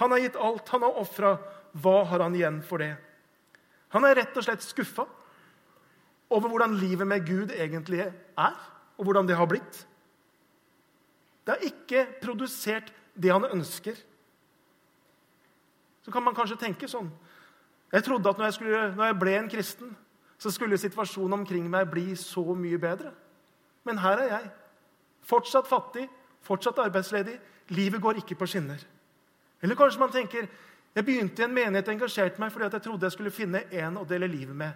Han 0.00 0.12
har 0.12 0.22
gitt 0.24 0.36
alt. 0.40 0.68
Han 0.72 0.84
har 0.86 1.00
ofra. 1.00 1.36
Hva 1.72 2.02
har 2.08 2.24
han 2.24 2.36
igjen 2.36 2.60
for 2.64 2.80
det? 2.80 2.94
Han 3.92 4.04
er 4.08 4.16
rett 4.16 4.36
og 4.36 4.44
slett 4.44 4.64
skuffa 4.64 5.04
over 6.32 6.48
hvordan 6.48 6.78
livet 6.80 7.08
med 7.08 7.26
Gud 7.28 7.52
egentlig 7.52 8.06
er, 8.06 8.56
og 8.96 9.04
hvordan 9.04 9.28
det 9.28 9.36
har 9.36 9.48
blitt. 9.48 9.82
Det 11.44 11.52
har 11.54 11.66
ikke 11.68 12.06
produsert 12.22 12.88
det 13.12 13.32
han 13.32 13.44
ønsker. 13.50 13.98
Så 16.02 16.10
kan 16.10 16.24
man 16.24 16.34
kanskje 16.34 16.58
tenke 16.60 16.88
sånn 16.90 17.10
Jeg 17.92 18.04
trodde 18.06 18.30
at 18.30 18.38
når 18.38 18.48
jeg, 18.48 18.54
skulle, 18.56 18.82
når 18.96 19.10
jeg 19.10 19.16
ble 19.20 19.32
en 19.36 19.48
kristen, 19.52 19.88
så 20.40 20.50
skulle 20.50 20.78
situasjonen 20.80 21.42
omkring 21.42 21.66
meg 21.70 21.90
bli 21.92 22.16
så 22.16 22.40
mye 22.56 22.78
bedre. 22.80 23.10
Men 23.84 23.98
her 24.00 24.22
er 24.22 24.30
jeg. 24.30 24.46
Fortsatt 25.28 25.68
fattig, 25.68 26.06
fortsatt 26.40 26.80
arbeidsledig. 26.80 27.34
Livet 27.76 28.00
går 28.00 28.22
ikke 28.22 28.38
på 28.40 28.48
skinner. 28.48 28.80
Eller 29.60 29.76
kanskje 29.76 30.00
man 30.00 30.14
tenker 30.14 30.48
jeg 30.92 31.04
begynte 31.04 31.40
i 31.40 31.44
en 31.44 31.54
menighet 31.54 31.88
og 31.88 31.94
engasjerte 31.94 32.40
meg 32.40 32.52
fordi 32.52 32.68
jeg 32.68 32.84
trodde 32.84 33.06
jeg 33.08 33.14
skulle 33.14 33.32
finne 33.32 33.62
en 33.70 34.00
å 34.00 34.06
dele 34.08 34.28
livet 34.28 34.56
med. 34.56 34.72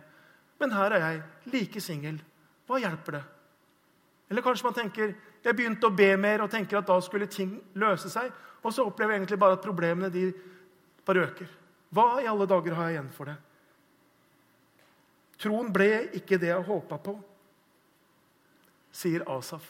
Men 0.61 0.73
her 0.73 0.95
er 0.97 1.03
jeg, 1.03 1.23
like 1.53 1.81
singel. 1.85 2.21
Hva 2.69 2.79
hjelper 2.81 3.19
det? 3.19 3.25
Eller 4.31 4.43
kanskje 4.43 4.67
man 4.67 4.77
tenker 4.77 5.13
jeg 5.45 5.55
begynte 5.55 5.87
å 5.87 5.95
be 5.95 6.09
mer 6.19 6.43
og 6.43 6.51
tenker 6.51 6.81
at 6.81 6.89
da 6.89 6.97
skulle 7.05 7.29
ting 7.31 7.53
løse 7.79 8.11
seg. 8.11 8.33
Og 8.65 8.73
så 8.75 8.87
opplever 8.87 9.15
jeg 9.15 9.23
egentlig 9.23 9.39
bare 9.39 9.59
at 9.59 9.63
problemene 9.63 10.11
de 10.11 10.31
bare 11.07 11.29
øker. 11.29 11.49
Hva 11.95 12.09
i 12.21 12.29
alle 12.29 12.49
dager 12.51 12.75
har 12.77 12.91
jeg 12.91 12.99
igjen 12.99 13.13
for 13.15 13.31
det? 13.31 13.37
Troen 15.41 15.73
ble 15.73 15.91
ikke 16.17 16.39
det 16.41 16.51
jeg 16.51 16.67
håpa 16.67 16.99
på, 17.01 17.17
sier 18.97 19.25
Asaf. 19.31 19.67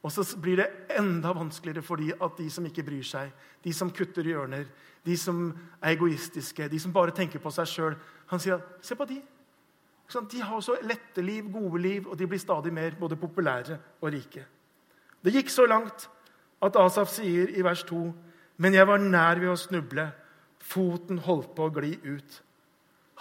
Og 0.00 0.12
så 0.12 0.24
blir 0.40 0.62
det 0.62 0.96
enda 0.96 1.32
vanskeligere 1.36 1.84
for 1.84 2.00
de 2.00 2.12
at 2.16 2.38
de 2.38 2.46
som 2.50 2.64
ikke 2.66 2.84
bryr 2.86 3.04
seg, 3.04 3.32
de 3.62 3.72
som 3.76 3.92
kutter 3.92 4.26
hjørner, 4.26 4.64
de 5.04 5.16
som 5.16 5.50
er 5.80 5.94
egoistiske, 5.94 6.68
de 6.68 6.80
som 6.80 6.92
bare 6.92 7.14
tenker 7.16 7.40
på 7.40 7.52
seg 7.52 7.68
sjøl 7.68 7.94
Han 8.30 8.40
sier 8.40 8.60
se 8.80 8.94
på 8.94 9.04
de. 9.10 9.16
De 10.30 10.40
har 10.42 10.60
så 10.62 10.76
lette 10.86 11.22
liv, 11.22 11.48
gode 11.50 11.80
liv, 11.82 12.06
og 12.06 12.16
de 12.18 12.26
blir 12.26 12.38
stadig 12.38 12.72
mer 12.72 12.94
både 12.98 13.16
populære 13.16 13.78
og 14.00 14.12
rike. 14.12 14.44
Det 15.22 15.32
gikk 15.34 15.50
så 15.50 15.66
langt 15.66 16.06
at 16.62 16.76
Asaf 16.78 17.10
sier 17.10 17.50
i 17.50 17.62
vers 17.62 17.82
2.: 17.88 17.98
Men 18.60 18.76
jeg 18.76 18.88
var 18.88 19.00
nær 19.00 19.40
ved 19.40 19.52
å 19.52 19.58
snuble. 19.58 20.06
Foten 20.60 21.20
holdt 21.24 21.54
på 21.56 21.66
å 21.66 21.72
gli 21.74 21.94
ut. 22.04 22.40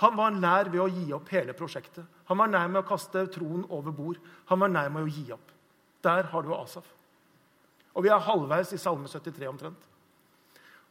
Han 0.03 0.15
var 0.15 0.35
nær 0.35 0.69
ved 0.71 0.81
å 0.83 0.87
gi 0.91 1.11
opp 1.15 1.31
hele 1.33 1.55
prosjektet. 1.55 2.05
Han 2.29 2.39
var 2.39 2.51
nær 2.51 2.67
med 2.71 2.81
å 2.83 2.87
kaste 2.87 3.25
troen 3.33 3.65
over 3.73 3.95
bord. 3.95 4.19
Han 4.51 4.61
var 4.61 4.71
nær 4.71 4.91
med 4.93 5.07
å 5.07 5.11
gi 5.11 5.25
opp. 5.35 5.53
Der 6.03 6.29
har 6.31 6.43
du 6.43 6.51
Asaf. 6.55 6.87
Og 7.95 8.05
vi 8.05 8.11
er 8.13 8.23
halvveis 8.23 8.71
i 8.75 8.79
Salme 8.79 9.09
73 9.11 9.47
omtrent. 9.49 9.87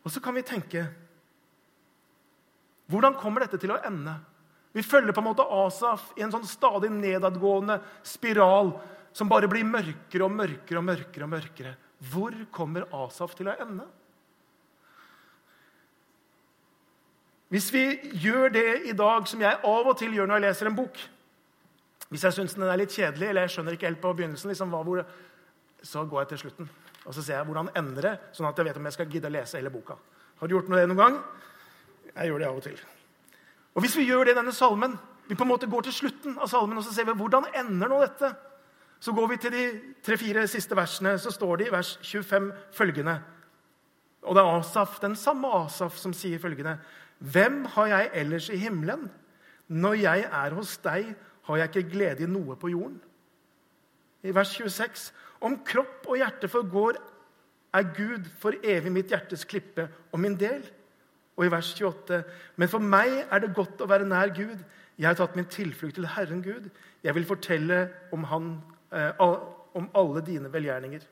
Og 0.04 0.12
så 0.12 0.22
kan 0.24 0.36
vi 0.36 0.46
tenke 0.46 0.86
Hvordan 2.88 3.18
kommer 3.20 3.44
dette 3.44 3.58
til 3.60 3.74
å 3.74 3.82
ende? 3.84 4.14
Vi 4.72 4.84
følger 4.84 5.12
på 5.12 5.20
en 5.20 5.26
måte 5.26 5.44
Asaf 5.44 6.06
i 6.16 6.22
en 6.24 6.32
sånn 6.32 6.46
stadig 6.48 6.88
nedadgående 6.92 7.76
spiral 8.06 8.70
som 9.12 9.28
bare 9.28 9.48
blir 9.50 9.66
mørkere 9.68 10.24
og 10.24 10.32
mørkere 10.32 10.80
og 10.80 10.86
mørkere. 10.86 11.24
og 11.26 11.32
mørkere. 11.34 11.74
Hvor 12.12 12.36
kommer 12.52 12.88
Asaf 13.04 13.34
til 13.36 13.50
å 13.50 13.56
ende? 13.60 13.84
Hvis 17.48 17.70
vi 17.72 17.84
gjør 18.20 18.52
det 18.52 18.66
i 18.90 18.92
dag 18.96 19.28
som 19.28 19.40
jeg 19.40 19.60
av 19.64 19.86
og 19.88 19.96
til 19.98 20.12
gjør 20.14 20.28
når 20.28 20.40
jeg 20.40 20.46
leser 20.48 20.70
en 20.70 20.76
bok 20.76 20.98
hvis 22.08 22.24
jeg 22.24 22.38
syns 22.38 22.54
den 22.56 22.64
er 22.64 22.78
litt 22.80 22.94
kjedelig, 22.94 23.26
eller 23.28 23.44
jeg 23.44 23.52
skjønner 23.52 23.74
ikke 23.76 23.88
helt 23.90 24.00
på 24.00 24.12
begynnelsen, 24.16 24.48
liksom, 24.48 24.70
hvor, 24.72 25.02
så 25.84 26.04
går 26.08 26.22
jeg 26.22 26.28
til 26.30 26.38
slutten. 26.44 26.70
Og 27.04 27.12
så 27.12 27.20
ser 27.20 27.36
jeg 27.36 27.48
hvordan 27.48 27.68
ender 27.76 28.06
det, 28.06 28.12
sånn 28.36 28.48
at 28.48 28.56
jeg 28.56 28.68
vet 28.68 28.78
om 28.80 28.88
jeg 28.88 28.96
skal 28.96 29.10
gidde 29.12 29.28
å 29.28 29.34
lese 29.34 29.58
hele 29.60 29.72
boka. 29.72 29.98
Har 30.40 30.48
du 30.48 30.54
gjort 30.54 30.70
noe 30.72 30.80
det 30.80 30.88
noen 30.88 31.02
gang? 31.02 31.18
Jeg 32.14 32.30
gjør 32.30 32.40
det 32.40 32.48
av 32.48 32.60
og 32.60 32.64
til. 32.64 32.78
Og 33.76 33.84
Hvis 33.84 33.96
vi 33.98 34.06
gjør 34.08 34.24
det 34.24 34.32
i 34.32 34.38
denne 34.40 34.54
salmen, 34.56 34.96
vi 35.28 35.36
på 35.36 35.44
en 35.44 35.52
måte 35.52 35.68
går 35.68 35.84
til 35.84 35.96
slutten 35.98 36.38
av 36.40 36.48
salmen, 36.48 36.80
og 36.80 36.86
så 36.86 36.94
ser 36.96 37.10
vi 37.10 37.16
hvordan 37.18 37.50
ender 37.60 37.92
nå 37.92 38.00
dette, 38.00 38.32
så 39.04 39.12
går 39.14 39.28
vi 39.30 39.36
til 39.42 39.52
de 39.54 39.64
tre-fire 40.02 40.46
siste 40.50 40.74
versene. 40.74 41.12
Så 41.20 41.30
står 41.30 41.60
det 41.60 41.68
i 41.68 41.74
vers 41.74 41.92
25 42.02 42.48
følgende.: 42.74 43.18
Og 44.22 44.34
det 44.34 44.42
er 44.42 44.56
Asaf, 44.56 44.96
den 45.00 45.14
samme 45.16 45.52
Asaf 45.60 46.00
som 46.00 46.16
sier 46.16 46.40
følgende.: 46.42 46.78
Hvem 47.18 47.64
har 47.74 47.86
jeg 47.86 48.10
ellers 48.14 48.48
i 48.48 48.56
himmelen? 48.56 49.10
Når 49.68 49.92
jeg 49.92 50.24
er 50.32 50.54
hos 50.54 50.76
deg, 50.78 51.14
har 51.42 51.56
jeg 51.56 51.68
ikke 51.68 51.90
glede 51.90 52.24
i 52.24 52.30
noe 52.30 52.56
på 52.56 52.70
jorden. 52.72 53.00
I 54.22 54.34
vers 54.34 54.54
26.: 54.56 55.12
Om 55.40 55.60
kropp 55.64 56.08
og 56.08 56.16
hjerte 56.16 56.48
forgår, 56.48 56.98
er 57.74 57.90
Gud 57.96 58.24
for 58.40 58.56
evig 58.64 58.92
mitt 58.92 59.12
hjertes 59.12 59.44
klippe 59.44 59.88
og 60.12 60.20
min 60.20 60.36
del. 60.38 60.64
Og 61.36 61.46
i 61.46 61.50
vers 61.52 61.72
28.: 61.74 62.22
Men 62.56 62.68
for 62.68 62.78
meg 62.78 63.26
er 63.30 63.44
det 63.44 63.54
godt 63.54 63.82
å 63.82 63.90
være 63.90 64.08
nær 64.08 64.34
Gud. 64.34 64.64
Jeg 64.98 65.08
har 65.08 65.18
tatt 65.18 65.36
min 65.36 65.46
tilflukt 65.46 65.94
til 65.94 66.08
Herren 66.10 66.42
Gud. 66.42 66.70
Jeg 67.02 67.14
vil 67.14 67.26
fortelle 67.26 67.88
om, 68.12 68.24
han, 68.24 68.62
eh, 68.92 69.20
om 69.20 69.90
alle 69.94 70.24
dine 70.26 70.52
velgjerninger. 70.52 71.04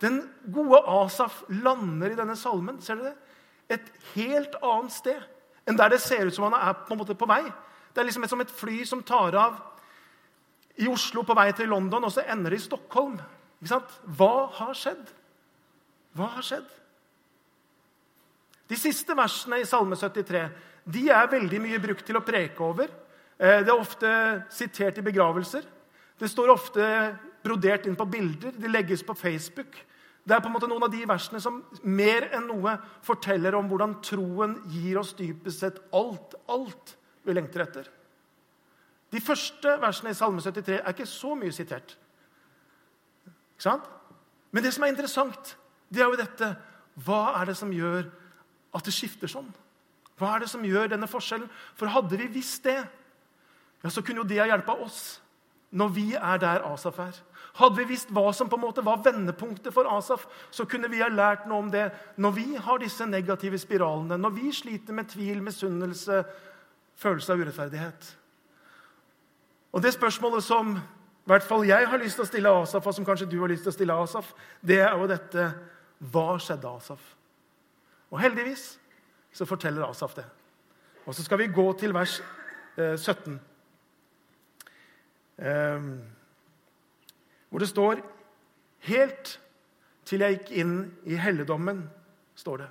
Den 0.00 0.20
gode 0.54 0.78
Asaf 0.86 1.42
lander 1.48 2.12
i 2.12 2.18
denne 2.18 2.36
salmen 2.36 2.80
ser 2.80 3.00
dere 3.00 3.10
det? 3.10 3.27
Et 3.68 3.90
helt 4.14 4.54
annet 4.62 4.94
sted 4.94 5.24
enn 5.68 5.76
der 5.76 5.92
det 5.92 6.00
ser 6.00 6.28
ut 6.28 6.34
som 6.34 6.46
han 6.48 6.56
er 6.56 6.76
på, 6.80 6.94
en 6.94 7.00
måte 7.02 7.16
på 7.18 7.28
vei. 7.28 7.42
Det 7.92 8.00
er 8.00 8.08
liksom 8.08 8.24
som 8.30 8.40
et 8.40 8.54
fly 8.54 8.80
som 8.88 9.02
tar 9.04 9.36
av 9.36 9.58
i 10.78 10.88
Oslo 10.88 11.24
på 11.26 11.36
vei 11.36 11.50
til 11.52 11.68
London, 11.68 12.06
og 12.06 12.12
så 12.14 12.24
ender 12.24 12.54
det 12.54 12.62
i 12.62 12.64
Stockholm. 12.68 13.18
Hva 13.60 14.32
har 14.56 14.76
skjedd? 14.78 15.10
Hva 16.16 16.30
har 16.36 16.46
skjedd? 16.46 16.68
De 18.68 18.76
siste 18.78 19.16
versene 19.16 19.60
i 19.60 19.68
Salme 19.68 19.96
73 19.98 20.46
de 20.88 21.08
er 21.12 21.28
veldig 21.28 21.60
mye 21.60 21.80
brukt 21.82 22.06
til 22.06 22.16
å 22.16 22.24
preke 22.24 22.64
over. 22.64 22.88
Eh, 23.36 23.60
det 23.60 23.68
er 23.68 23.76
ofte 23.76 24.10
sitert 24.52 25.00
i 25.00 25.04
begravelser. 25.04 25.66
Det 26.18 26.30
står 26.30 26.52
ofte 26.52 26.84
brodert 27.44 27.86
inn 27.86 27.96
på 27.98 28.08
bilder. 28.08 28.54
De 28.56 28.70
legges 28.70 29.04
på 29.04 29.16
Facebook. 29.18 29.76
Det 30.28 30.36
er 30.36 30.42
på 30.44 30.50
en 30.50 30.52
måte 30.58 30.68
noen 30.68 30.84
av 30.84 30.92
de 30.92 31.06
versene 31.08 31.40
som 31.40 31.62
mer 31.88 32.26
enn 32.36 32.50
noe 32.50 32.74
forteller 33.06 33.54
om 33.56 33.68
hvordan 33.70 33.94
troen 34.04 34.58
gir 34.68 34.98
oss 35.00 35.14
dypest 35.16 35.62
sett 35.64 35.78
alt, 35.96 36.34
alt 36.52 36.92
vi 37.24 37.36
lengter 37.36 37.64
etter. 37.64 37.88
De 39.08 39.22
første 39.24 39.72
versene 39.80 40.12
i 40.12 40.18
Salme 40.18 40.42
73 40.44 40.82
er 40.82 40.92
ikke 40.92 41.08
så 41.08 41.32
mye 41.38 41.54
sitert. 41.56 41.94
Ikke 43.56 43.64
sant? 43.70 43.86
Men 44.52 44.64
det 44.64 44.74
som 44.76 44.84
er 44.84 44.92
interessant, 44.92 45.54
det 45.88 46.04
er 46.04 46.10
jo 46.10 46.20
dette 46.20 46.50
Hva 46.98 47.38
er 47.38 47.48
det 47.48 47.54
som 47.56 47.72
gjør 47.72 48.08
at 48.74 48.84
det 48.84 48.92
skifter 48.92 49.30
sånn? 49.30 49.48
Hva 50.18 50.34
er 50.34 50.42
det 50.42 50.50
som 50.50 50.64
gjør 50.66 50.90
denne 50.90 51.08
forskjellen? 51.08 51.48
For 51.78 51.88
hadde 51.94 52.18
vi 52.18 52.26
visst 52.36 52.66
det, 52.66 52.80
ja, 53.84 53.90
så 53.90 54.02
kunne 54.02 54.24
jo 54.24 54.28
det 54.28 54.40
ha 54.42 54.48
hjulpet 54.50 54.82
oss 54.82 55.02
når 55.78 55.92
vi 55.94 56.06
er 56.18 56.40
der 56.42 56.64
Asaf 56.66 56.98
er. 57.00 57.16
Hadde 57.54 57.80
vi 57.80 57.88
visst 57.88 58.10
hva 58.14 58.28
som 58.36 58.48
på 58.50 58.58
en 58.58 58.64
måte 58.66 58.84
var 58.84 59.00
vendepunktet 59.04 59.74
for 59.74 59.88
Asaf, 59.90 60.26
så 60.50 60.66
kunne 60.68 60.90
vi 60.92 61.00
ha 61.02 61.08
lært 61.08 61.46
noe 61.48 61.64
om 61.64 61.70
det 61.72 61.88
når 62.20 62.34
vi 62.36 62.46
har 62.56 62.82
disse 62.82 63.06
negative 63.06 63.58
spiralene, 63.58 64.18
når 64.20 64.36
vi 64.36 64.52
sliter 64.54 64.94
med 64.94 65.08
tvil, 65.10 65.40
misunnelse, 65.42 66.22
følelse 66.98 67.32
av 67.32 67.42
urettferdighet. 67.42 68.12
Og 69.72 69.82
Det 69.82 69.92
spørsmålet 69.94 70.44
som 70.44 70.76
i 70.76 71.28
hvert 71.28 71.44
fall 71.44 71.66
jeg 71.68 71.88
har 71.88 72.00
lyst 72.00 72.16
til 72.16 72.24
å 72.24 72.30
stille 72.30 72.54
Asaf, 72.62 72.86
og 72.86 72.94
som 72.94 73.04
kanskje 73.04 73.28
du 73.28 73.38
har 73.40 73.50
lyst 73.52 73.66
til 73.66 73.72
å 73.72 73.76
stille 73.76 73.98
Asaf, 74.04 74.32
det 74.64 74.80
er 74.80 74.94
jo 74.96 75.10
dette 75.10 75.52
Hva 75.98 76.38
skjedde 76.38 76.70
Asaf? 76.70 77.02
Og 78.08 78.20
heldigvis 78.22 78.78
så 79.34 79.44
forteller 79.44 79.84
Asaf 79.84 80.14
det. 80.16 80.24
Og 81.04 81.14
så 81.14 81.24
skal 81.26 81.42
vi 81.42 81.52
gå 81.52 81.66
til 81.80 81.92
vers 81.92 82.20
17. 82.78 83.34
Eh, 83.34 83.38
Ehm, 85.38 86.00
hvor 87.48 87.62
det 87.62 87.68
står 87.68 88.02
Helt 88.86 89.40
til 90.06 90.22
jeg 90.22 90.38
gikk 90.38 90.50
inn 90.62 90.74
i 91.10 91.16
helligdommen, 91.18 91.82
står 92.38 92.62
det. 92.62 92.68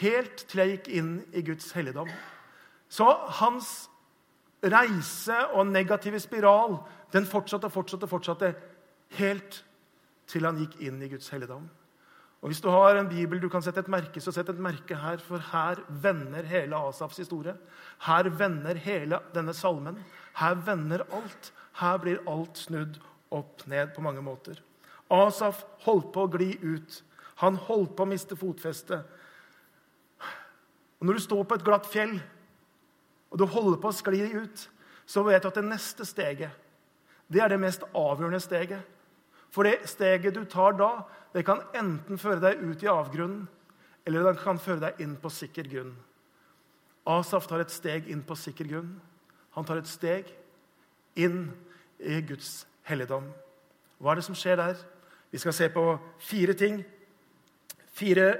Helt 0.00 0.44
til 0.50 0.62
jeg 0.62 0.72
gikk 0.72 0.88
inn 0.98 1.12
i 1.30 1.44
Guds 1.46 1.70
helligdom. 1.76 2.10
Så 2.90 3.06
hans 3.38 3.70
reise 4.60 5.36
og 5.54 5.70
negative 5.70 6.20
spiral 6.20 6.80
den 7.14 7.26
fortsatte 7.26 7.70
og 7.70 7.74
fortsatte, 7.74 8.10
fortsatte 8.10 8.54
helt 9.18 9.60
til 10.30 10.46
han 10.46 10.58
gikk 10.60 10.76
inn 10.86 10.98
i 11.02 11.08
Guds 11.10 11.30
helligdom. 11.32 11.68
Og 12.40 12.48
Hvis 12.48 12.62
du 12.64 12.70
har 12.72 12.96
en 12.96 13.08
bibel 13.08 13.40
du 13.40 13.48
kan 13.52 13.62
sette 13.62 13.82
et 13.84 13.88
merke, 13.92 14.20
så 14.20 14.32
sett 14.32 14.48
et 14.48 14.60
merke 14.60 14.96
her, 14.96 15.20
for 15.20 15.42
her 15.52 15.82
vender 16.02 16.46
hele 16.48 16.76
Asafs 16.76 17.18
historie. 17.20 17.54
Her 18.06 18.30
vender 18.32 18.74
hele 18.80 19.18
denne 19.34 19.52
salmen. 19.54 19.98
Her 20.34 20.54
vender 20.54 21.04
alt. 21.12 21.52
Her 21.80 21.98
blir 21.98 22.22
alt 22.26 22.58
snudd 22.58 22.96
opp 23.30 23.66
ned 23.70 23.94
på 23.94 24.02
mange 24.04 24.22
måter. 24.24 24.58
Asaf 25.10 25.64
holdt 25.86 26.12
på 26.14 26.26
å 26.26 26.30
gli 26.34 26.52
ut. 26.62 27.00
Han 27.42 27.56
holdt 27.68 27.96
på 27.96 28.04
å 28.04 28.10
miste 28.10 28.38
fotfestet. 28.38 29.06
Når 31.00 31.16
du 31.16 31.22
står 31.24 31.46
på 31.48 31.56
et 31.56 31.64
glatt 31.64 31.88
fjell 31.88 32.18
og 33.30 33.38
du 33.38 33.46
holder 33.46 33.78
på 33.80 33.88
å 33.88 33.96
skli 33.96 34.20
ut, 34.34 34.66
så 35.06 35.22
vet 35.26 35.42
du 35.42 35.48
at 35.48 35.58
det 35.58 35.66
neste 35.66 36.06
steget 36.06 36.66
det 37.30 37.38
er 37.44 37.52
det 37.52 37.60
mest 37.62 37.84
avgjørende 37.94 38.40
steget. 38.42 38.82
For 39.54 39.66
det 39.66 39.86
steget 39.86 40.34
du 40.34 40.42
tar 40.50 40.74
da, 40.78 41.04
det 41.30 41.44
kan 41.46 41.62
enten 41.78 42.18
føre 42.18 42.42
deg 42.42 42.62
ut 42.62 42.82
i 42.82 42.90
avgrunnen, 42.90 43.44
eller 44.06 44.26
det 44.26 44.42
kan 44.42 44.58
føre 44.58 44.82
deg 44.82 45.02
inn 45.04 45.14
på 45.22 45.30
sikker 45.30 45.68
grunn. 45.70 45.92
Asaf 47.06 47.46
tar 47.46 47.62
et 47.62 47.70
steg 47.70 48.10
inn 48.10 48.24
på 48.26 48.34
sikker 48.34 48.66
grunn. 48.66 48.96
Han 49.54 49.66
tar 49.66 49.78
et 49.78 49.90
steg 49.90 50.26
inn 51.18 51.52
i 52.02 52.18
Guds 52.26 52.64
helligdom. 52.90 53.28
Hva 54.00 54.12
er 54.12 54.20
det 54.20 54.26
som 54.26 54.36
skjer 54.38 54.58
der? 54.60 54.80
Vi 55.30 55.38
skal 55.38 55.54
se 55.54 55.68
på 55.72 55.84
fire 56.18 56.56
ting. 56.58 56.80
Fire 57.94 58.32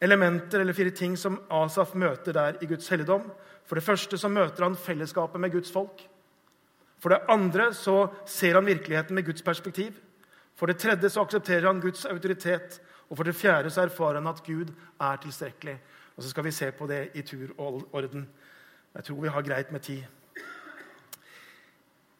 elementer 0.00 0.60
eller 0.60 0.76
fire 0.76 0.92
ting 0.94 1.16
som 1.18 1.38
Asaf 1.52 1.94
møter 1.94 2.32
der 2.36 2.58
i 2.62 2.68
Guds 2.70 2.88
helligdom. 2.88 3.26
For 3.64 3.78
det 3.78 3.84
første 3.84 4.18
så 4.20 4.28
møter 4.28 4.66
han 4.66 4.76
fellesskapet 4.76 5.40
med 5.40 5.52
Guds 5.52 5.72
folk. 5.72 6.02
For 6.98 7.12
det 7.12 7.24
andre 7.28 7.72
så 7.74 8.06
ser 8.26 8.56
han 8.56 8.66
virkeligheten 8.66 9.14
med 9.14 9.26
Guds 9.26 9.42
perspektiv. 9.42 9.92
For 10.56 10.66
det 10.66 10.78
tredje 10.78 11.10
så 11.10 11.24
aksepterer 11.24 11.66
han 11.66 11.80
Guds 11.80 12.04
autoritet. 12.06 12.80
Og 13.10 13.16
for 13.16 13.24
det 13.24 13.36
fjerde 13.36 13.70
så 13.70 13.84
erfarer 13.84 14.20
han 14.20 14.30
at 14.30 14.42
Gud 14.46 14.72
er 15.00 15.16
tilstrekkelig. 15.22 15.78
Og 16.16 16.22
så 16.22 16.30
skal 16.30 16.44
vi 16.44 16.50
se 16.50 16.70
på 16.72 16.86
det 16.86 17.08
i 17.14 17.22
tur 17.22 17.50
og 17.58 17.88
orden. 17.92 18.28
Jeg 18.94 19.04
tror 19.04 19.20
vi 19.20 19.28
har 19.28 19.42
greit 19.42 19.72
med 19.72 19.80
tid. 19.80 20.02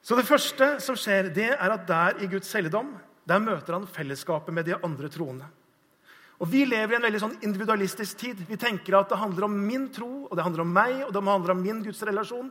Så 0.04 0.16
det 0.18 0.26
første 0.28 0.74
som 0.84 0.96
skjer, 1.00 1.30
det 1.32 1.54
er 1.54 1.72
at 1.72 1.86
der 1.88 2.20
i 2.20 2.28
Guds 2.28 2.50
helligdom 2.52 2.92
der 3.24 3.40
møter 3.40 3.78
han 3.78 3.86
fellesskapet 3.88 4.52
med 4.52 4.66
de 4.68 4.76
andre 4.76 5.08
troende. 5.08 5.46
Og 6.42 6.50
Vi 6.50 6.64
lever 6.66 6.92
i 6.92 6.96
en 6.98 7.06
veldig 7.06 7.20
sånn 7.22 7.38
individualistisk 7.46 8.18
tid. 8.20 8.42
Vi 8.44 8.58
tenker 8.60 8.98
at 8.98 9.08
det 9.08 9.16
handler 9.16 9.46
om 9.46 9.54
min 9.54 9.86
tro, 9.94 10.26
og 10.26 10.36
det 10.36 10.44
handler 10.44 10.64
om 10.64 10.74
meg, 10.76 10.98
og 11.06 11.12
det 11.14 11.22
handler 11.24 11.54
om 11.54 11.62
min 11.62 11.80
gudsrelasjon. 11.86 12.50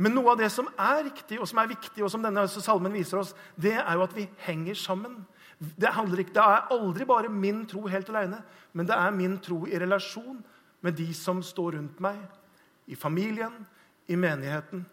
Men 0.00 0.14
noe 0.16 0.32
av 0.32 0.40
det 0.40 0.48
som 0.54 0.70
er 0.80 1.02
riktig, 1.10 1.36
og 1.42 1.50
som 1.50 1.60
er 1.60 1.68
viktig, 1.74 2.00
og 2.00 2.08
som 2.10 2.24
denne 2.24 2.46
salmen 2.48 2.94
viser 2.96 3.20
oss, 3.20 3.34
det 3.60 3.74
er 3.76 3.92
jo 3.98 4.06
at 4.06 4.14
vi 4.16 4.24
henger 4.46 4.78
sammen. 4.78 5.18
Det, 5.58 5.90
ikke, 5.90 6.32
det 6.32 6.42
er 6.42 6.72
aldri 6.72 7.06
bare 7.06 7.28
min 7.28 7.66
tro 7.68 7.84
helt 7.90 8.08
alene, 8.08 8.40
men 8.72 8.88
det 8.88 8.96
er 8.96 9.12
min 9.14 9.36
tro 9.42 9.66
i 9.68 9.78
relasjon 9.78 10.40
med 10.82 10.96
de 10.96 11.10
som 11.14 11.42
står 11.44 11.76
rundt 11.76 12.00
meg. 12.02 12.18
I 12.88 12.96
familien, 12.98 13.52
i 14.08 14.16
menigheten. 14.16 14.86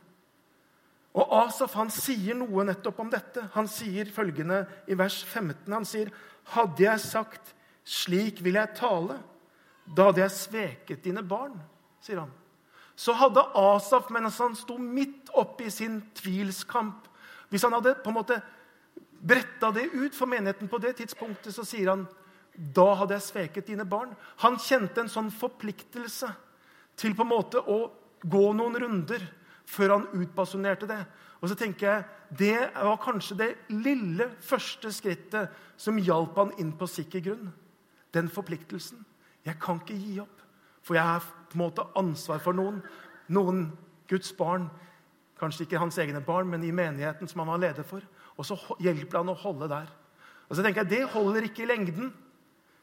Og 1.17 1.31
Asaf 1.41 1.73
han 1.79 1.89
sier 1.93 2.37
noe 2.37 2.65
nettopp 2.67 2.99
om 3.01 3.09
dette. 3.09 3.47
Han 3.55 3.67
sier 3.69 4.11
følgende 4.13 4.61
i 4.87 4.97
vers 4.97 5.23
15. 5.23 5.73
Han 5.73 5.85
sier, 5.85 6.11
'Hadde 6.53 6.83
jeg 6.83 6.99
sagt:" 6.99 7.53
'Slik 7.85 8.43
vil 8.43 8.53
jeg 8.53 8.75
tale', 8.75 9.17
da 9.95 10.05
hadde 10.05 10.21
jeg 10.21 10.31
sveket 10.31 11.03
dine 11.03 11.23
barn', 11.23 11.59
sier 12.01 12.19
han. 12.19 12.31
Så 12.95 13.13
hadde 13.13 13.41
Asaf, 13.55 14.09
mens 14.09 14.37
han 14.37 14.55
sto 14.55 14.77
midt 14.77 15.29
oppe 15.33 15.65
i 15.65 15.69
sin 15.69 16.01
tvilskamp 16.15 17.07
Hvis 17.49 17.63
han 17.63 17.73
hadde 17.73 17.95
på 17.95 18.09
en 18.09 18.13
måte 18.13 18.41
bretta 19.25 19.71
det 19.71 19.89
ut 19.93 20.15
for 20.15 20.29
menigheten 20.29 20.67
på 20.69 20.77
det 20.77 20.95
tidspunktet, 20.99 21.55
så 21.55 21.63
sier 21.65 21.89
han 21.89 22.07
da 22.53 22.93
hadde 22.93 23.15
jeg 23.15 23.25
sveket 23.25 23.67
dine 23.71 23.85
barn. 23.85 24.11
Han 24.43 24.59
kjente 24.59 25.01
en 25.01 25.09
sånn 25.09 25.31
forpliktelse 25.31 26.29
til 26.99 27.15
på 27.15 27.25
en 27.25 27.31
måte 27.31 27.57
å 27.57 27.91
gå 28.21 28.53
noen 28.53 28.77
runder 28.83 29.23
før 29.69 29.95
han 29.95 30.07
utbasunerte 30.17 30.89
det. 30.89 31.01
Og 31.39 31.51
så 31.51 31.55
tenker 31.55 31.87
jeg, 31.87 32.03
Det 32.29 32.69
var 32.75 32.97
kanskje 33.01 33.37
det 33.37 33.49
lille 33.69 34.29
første 34.41 34.91
skrittet 34.93 35.49
som 35.77 35.97
hjalp 35.97 36.35
han 36.37 36.51
inn 36.59 36.73
på 36.77 36.87
sikker 36.87 37.23
grunn. 37.25 37.53
Den 38.13 38.29
forpliktelsen. 38.29 39.05
Jeg 39.45 39.57
kan 39.61 39.79
ikke 39.79 39.97
gi 39.97 40.19
opp, 40.21 40.41
for 40.83 40.93
jeg 40.93 41.03
har 41.03 41.23
på 41.23 41.57
en 41.57 41.63
måte 41.63 41.85
ansvar 41.97 42.41
for 42.43 42.53
noen. 42.53 42.83
Noen 43.29 43.71
Guds 44.09 44.33
barn. 44.37 44.69
Kanskje 45.39 45.65
ikke 45.65 45.79
hans 45.79 45.97
egne 45.97 46.21
barn, 46.21 46.49
men 46.49 46.63
i 46.63 46.71
menigheten 46.75 47.27
som 47.27 47.41
han 47.41 47.53
var 47.53 47.63
leder 47.63 47.87
for. 47.87 48.03
Og 48.37 48.45
så 48.45 48.57
hjelper 48.79 49.21
han 49.21 49.31
å 49.31 49.37
holde 49.37 49.69
der. 49.71 49.87
Og 50.49 50.57
så 50.57 50.63
tenker 50.63 50.83
jeg, 50.83 50.89
Det 50.89 51.13
holder 51.13 51.47
ikke 51.47 51.63
i 51.63 51.69
lengden. 51.69 52.13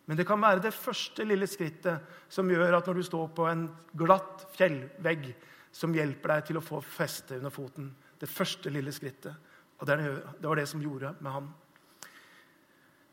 Men 0.06 0.16
det 0.16 0.26
kan 0.26 0.40
være 0.40 0.62
det 0.62 0.74
første 0.74 1.24
lille 1.26 1.46
skrittet 1.50 2.02
som 2.28 2.50
gjør 2.50 2.78
at 2.78 2.86
når 2.86 2.94
du 2.94 3.02
står 3.02 3.28
på 3.34 3.46
en 3.50 3.66
glatt 3.98 4.46
fjellvegg, 4.54 5.32
som 5.76 5.92
hjelper 5.92 6.32
deg 6.32 6.48
til 6.48 6.58
å 6.60 6.64
få 6.64 6.80
feste 6.80 7.36
under 7.36 7.52
foten. 7.52 7.90
Det 8.16 8.28
første 8.30 8.72
lille 8.72 8.92
skrittet. 8.96 9.34
Og 9.76 9.88
det 9.88 9.96
var 10.40 10.56
det 10.56 10.68
som 10.70 10.80
gjorde 10.80 11.12
med 11.20 11.32
ham. 11.32 11.50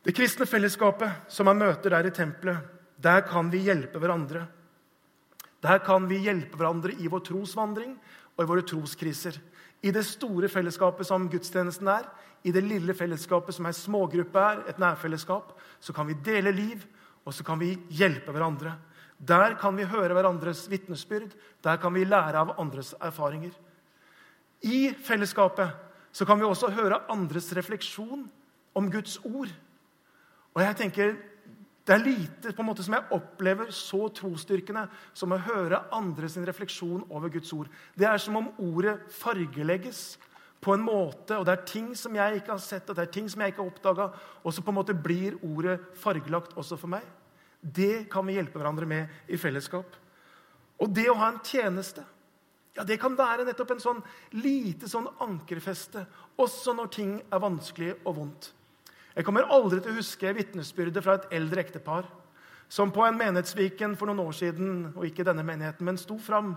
Det 0.03 0.15
kristne 0.15 0.47
fellesskapet 0.47 1.31
som 1.31 1.47
man 1.47 1.59
møter 1.59 1.91
der 1.91 2.07
i 2.07 2.13
tempelet, 2.15 2.59
der 2.99 3.23
kan 3.27 3.49
vi 3.51 3.65
hjelpe 3.65 3.99
hverandre. 3.99 4.45
Der 5.63 5.79
kan 5.83 6.07
vi 6.07 6.21
hjelpe 6.23 6.59
hverandre 6.59 6.95
i 6.99 7.09
vår 7.11 7.23
trosvandring 7.27 7.95
og 8.35 8.43
i 8.43 8.47
våre 8.47 8.63
troskriser. 8.67 9.35
I 9.83 9.91
det 9.91 10.05
store 10.07 10.47
fellesskapet 10.51 11.07
som 11.07 11.27
gudstjenesten 11.31 11.89
er, 11.91 12.07
i 12.43 12.51
det 12.51 12.63
lille 12.63 12.95
fellesskapet 12.95 13.55
som 13.55 13.67
ei 13.67 13.75
smågruppe 13.75 14.39
er, 14.39 14.63
et 14.67 14.79
nærfellesskap, 14.79 15.53
så 15.79 15.95
kan 15.95 16.07
vi 16.07 16.19
dele 16.23 16.51
liv, 16.55 16.83
og 17.23 17.35
så 17.35 17.43
kan 17.47 17.59
vi 17.59 17.73
hjelpe 17.91 18.31
hverandre. 18.35 18.75
Der 19.23 19.55
kan 19.59 19.77
vi 19.77 19.87
høre 19.87 20.15
hverandres 20.15 20.65
vitnesbyrd. 20.71 21.31
Der 21.63 21.77
kan 21.79 21.93
vi 21.95 22.03
lære 22.03 22.41
av 22.41 22.55
andres 22.59 22.93
erfaringer. 22.99 23.53
I 24.63 24.93
fellesskapet 24.93 25.71
så 26.11 26.25
kan 26.25 26.39
vi 26.39 26.47
også 26.47 26.71
høre 26.71 27.01
andres 27.11 27.51
refleksjon 27.55 28.25
om 28.75 28.89
Guds 28.91 29.17
ord. 29.25 29.51
Og 30.53 30.61
jeg 30.61 30.75
tenker, 30.75 31.15
Det 31.83 31.93
er 31.93 31.99
lite 31.99 32.53
på 32.55 32.63
en 32.63 32.67
måte 32.69 32.83
som 32.85 32.93
jeg 32.95 33.11
opplever 33.11 33.71
så 33.75 34.05
trosstyrkende 34.15 34.85
som 35.13 35.33
å 35.35 35.39
høre 35.43 35.81
andres 35.91 36.37
refleksjon 36.39 37.01
over 37.11 37.27
Guds 37.27 37.51
ord. 37.51 37.67
Det 37.99 38.07
er 38.07 38.21
som 38.23 38.37
om 38.39 38.47
ordet 38.55 39.01
fargelegges 39.11 40.15
på 40.63 40.77
en 40.77 40.85
måte, 40.85 41.35
og 41.35 41.43
det 41.43 41.51
er 41.57 41.65
ting 41.67 41.89
som 41.99 42.15
jeg 42.15 42.39
ikke 42.39 42.53
har 42.53 42.63
sett, 42.63 42.87
og 42.87 42.95
det 42.95 43.03
er 43.03 43.11
ting 43.11 43.27
som 43.27 43.43
jeg 43.43 43.51
ikke 43.51 43.65
har 43.65 43.73
oppdaga, 43.73 44.05
og 44.43 44.55
så 44.55 44.63
på 44.63 44.71
en 44.71 44.77
måte 44.79 44.95
blir 44.95 45.35
ordet 45.43 45.75
fargelagt 45.99 46.55
også 46.55 46.79
for 46.79 46.87
meg. 46.95 47.03
Det 47.63 48.09
kan 48.11 48.27
vi 48.27 48.35
hjelpe 48.35 48.59
hverandre 48.59 48.87
med 48.89 49.31
i 49.31 49.39
fellesskap. 49.39 49.95
Og 50.83 50.91
det 50.91 51.07
å 51.09 51.15
ha 51.15 51.29
en 51.31 51.39
tjeneste, 51.45 52.03
ja, 52.75 52.83
det 52.83 52.97
kan 52.99 53.15
være 53.15 53.45
nettopp 53.47 53.75
en 53.75 53.83
sånn 53.83 54.01
lite 54.35 54.89
sånn 54.89 55.07
ankerfeste, 55.23 56.03
også 56.41 56.73
når 56.75 56.91
ting 56.91 57.13
er 57.21 57.41
vanskelig 57.43 57.93
og 58.01 58.17
vondt. 58.17 58.49
Jeg 59.13 59.27
kommer 59.27 59.45
aldri 59.53 59.79
til 59.79 59.93
å 59.93 59.99
huske 59.99 60.33
vitnesbyrdet 60.33 61.05
fra 61.05 61.19
et 61.19 61.35
eldre 61.37 61.61
ektepar 61.61 62.09
som 62.73 62.89
på 62.91 63.03
en 63.05 63.17
menighetsviken 63.19 63.93
for 63.99 64.09
noen 64.09 64.23
år 64.23 64.33
siden, 64.33 64.69
og 64.95 65.05
ikke 65.05 65.25
denne 65.27 65.45
menigheten, 65.45 65.85
men 65.85 65.99
sto 66.01 66.17
fram. 66.17 66.55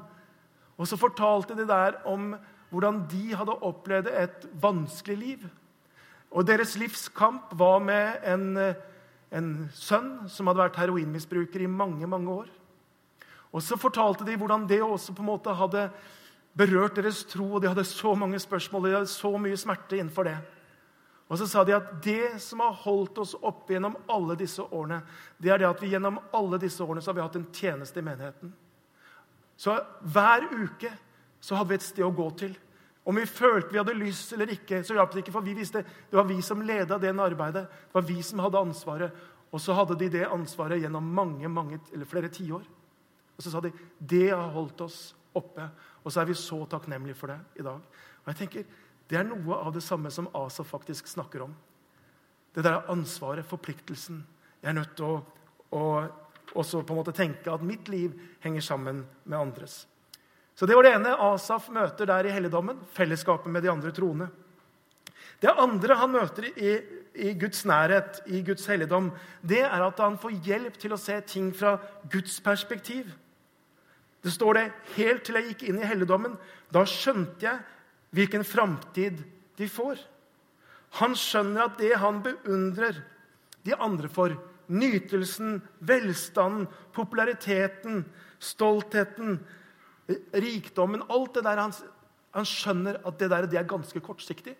Og 0.80 0.88
så 0.88 0.96
fortalte 0.96 1.56
de 1.58 1.66
der 1.68 1.98
om 2.08 2.30
hvordan 2.70 3.02
de 3.10 3.34
hadde 3.36 3.58
opplevd 3.68 4.08
et 4.10 4.46
vanskelig 4.62 5.16
liv. 5.20 5.44
Og 6.32 6.46
deres 6.48 6.74
livskamp 6.80 7.52
var 7.60 7.84
med 7.84 8.24
en, 8.24 8.46
en 9.34 9.66
sønn 9.74 10.28
som 10.30 10.46
hadde 10.46 10.62
vært 10.62 10.78
heroinmisbruker 10.80 11.64
i 11.64 11.70
mange, 11.70 12.06
mange 12.06 12.30
år. 12.44 12.50
Og 13.54 13.64
så 13.64 13.78
fortalte 13.80 14.26
de 14.26 14.36
hvordan 14.38 14.66
det 14.68 14.82
også 14.84 15.14
på 15.16 15.24
en 15.24 15.30
måte 15.30 15.54
hadde 15.56 15.88
berørt 16.56 16.96
deres 16.96 17.24
tro, 17.28 17.46
og 17.54 17.62
de 17.62 17.70
hadde 17.70 17.84
så 17.88 18.14
mange 18.16 18.38
spørsmål 18.40 18.84
og 18.84 18.88
de 18.88 18.98
hadde 19.00 19.12
så 19.12 19.32
mye 19.40 19.58
smerte 19.60 19.98
innenfor 19.98 20.28
det. 20.28 20.36
Og 21.26 21.40
så 21.40 21.48
sa 21.50 21.64
de 21.66 21.74
at 21.74 21.88
det 22.04 22.36
som 22.42 22.62
har 22.62 22.76
holdt 22.84 23.18
oss 23.18 23.34
oppe 23.34 23.74
gjennom 23.74 23.96
alle 24.12 24.36
disse 24.38 24.62
årene, 24.62 25.00
det 25.42 25.50
er 25.50 25.62
det 25.62 25.68
at 25.68 25.82
vi 25.82 25.90
gjennom 25.90 26.20
alle 26.36 26.60
disse 26.62 26.84
årene 26.84 27.02
så 27.02 27.10
har 27.10 27.18
vi 27.18 27.24
hatt 27.24 27.38
en 27.40 27.48
tjeneste 27.50 27.98
i 27.98 28.06
menigheten. 28.06 28.52
Så 29.58 29.74
hver 30.06 30.46
uke 30.52 30.92
så 31.42 31.58
hadde 31.58 31.72
vi 31.72 31.80
et 31.80 31.86
sted 31.86 32.06
å 32.06 32.14
gå 32.14 32.28
til. 32.38 32.54
Om 33.06 33.20
vi 33.20 33.26
følte 33.26 33.70
vi 33.70 33.78
hadde 33.78 33.94
lyst 33.94 34.32
eller 34.34 34.50
ikke, 34.50 34.80
så 34.84 34.96
hjalp 34.96 35.12
det 35.14 35.22
ikke, 35.22 35.34
for 35.36 35.46
vi 35.46 35.54
visste 35.54 35.84
det 35.84 36.16
var 36.16 36.26
vi 36.26 36.40
som 36.42 36.62
leda 36.66 36.98
det 36.98 37.12
arbeidet. 37.14 37.68
Det 37.68 37.94
var 37.94 38.06
vi 38.08 38.18
som 38.22 38.42
hadde 38.42 38.58
ansvaret. 38.58 39.20
Og 39.54 39.62
så 39.62 39.76
hadde 39.78 39.94
de 40.00 40.08
det 40.10 40.24
ansvaret 40.26 40.82
gjennom 40.82 41.06
mange, 41.14 41.48
mange, 41.48 41.78
eller 41.92 42.08
flere 42.08 42.28
tiår. 42.28 42.64
Og 43.36 43.44
så 43.44 43.52
sa 43.52 43.60
de 43.62 43.70
det 43.98 44.30
har 44.32 44.50
holdt 44.50 44.82
oss 44.88 45.14
oppe. 45.38 45.68
Og 46.02 46.12
så 46.12 46.20
er 46.20 46.28
vi 46.30 46.34
så 46.34 46.58
takknemlige 46.66 47.18
for 47.18 47.30
det 47.30 47.38
i 47.60 47.66
dag. 47.66 47.78
Og 48.24 48.32
jeg 48.32 48.42
tenker, 48.42 48.66
Det 49.06 49.14
er 49.14 49.22
noe 49.22 49.54
av 49.54 49.70
det 49.70 49.84
samme 49.86 50.10
som 50.10 50.26
Asa 50.34 50.64
faktisk 50.66 51.06
snakker 51.06 51.44
om. 51.44 51.52
Det 52.54 52.64
der 52.64 52.90
ansvaret, 52.90 53.46
forpliktelsen. 53.46 54.24
Jeg 54.62 54.68
er 54.68 54.74
nødt 54.74 54.96
til 54.96 55.04
å, 55.06 55.20
å 55.70 55.82
også 56.58 56.82
på 56.82 56.94
en 56.94 56.98
måte 56.98 57.14
tenke 57.14 57.52
at 57.52 57.62
mitt 57.62 57.88
liv 57.88 58.16
henger 58.42 58.60
sammen 58.60 59.04
med 59.24 59.38
andres. 59.38 59.84
Så 60.56 60.66
Det 60.66 60.74
var 60.74 60.86
det 60.86 60.94
ene 60.96 61.12
Asaf 61.20 61.68
møter 61.68 62.08
der 62.08 62.26
i 62.26 62.32
helligdommen, 62.32 62.78
fellesskapet 62.96 63.52
med 63.52 63.62
de 63.62 63.70
andre 63.70 63.92
troende. 63.92 64.30
Det 65.40 65.52
andre 65.52 65.96
han 66.00 66.14
møter 66.14 66.48
i, 66.48 66.70
i, 67.12 67.34
Guds 67.36 67.66
nærhet, 67.68 68.22
i 68.26 68.40
Guds 68.42 68.64
helligdom, 68.66 69.10
det 69.44 69.60
er 69.66 69.84
at 69.84 70.00
han 70.00 70.16
får 70.18 70.38
hjelp 70.46 70.78
til 70.80 70.96
å 70.96 71.00
se 71.00 71.18
ting 71.28 71.50
fra 71.52 71.74
Guds 72.08 72.38
perspektiv. 72.40 73.10
Det 74.24 74.32
står 74.32 74.56
det 74.56 74.64
helt 74.96 75.26
til 75.26 75.36
jeg 75.36 75.50
gikk 75.50 75.66
inn 75.68 75.82
i 75.82 75.86
helligdommen. 75.86 76.38
Da 76.72 76.86
skjønte 76.88 77.44
jeg 77.44 77.60
hvilken 78.16 78.46
framtid 78.48 79.20
de 79.60 79.68
får. 79.68 80.00
Han 81.02 81.12
skjønner 81.18 81.66
at 81.66 81.76
det 81.82 81.92
han 82.00 82.22
beundrer 82.24 83.02
de 83.66 83.76
andre 83.76 84.08
for, 84.08 84.32
nytelsen, 84.66 85.60
velstanden, 85.84 86.64
populariteten, 86.96 88.06
stoltheten, 88.42 89.36
rikdommen 90.32 91.02
Alt 91.10 91.34
det 91.34 91.44
der 91.46 91.60
han, 91.60 91.74
han 92.34 92.46
skjønner 92.46 93.00
at 93.06 93.18
det 93.18 93.30
der 93.32 93.48
det 93.50 93.58
er 93.58 93.68
ganske 93.68 94.00
kortsiktig. 94.00 94.54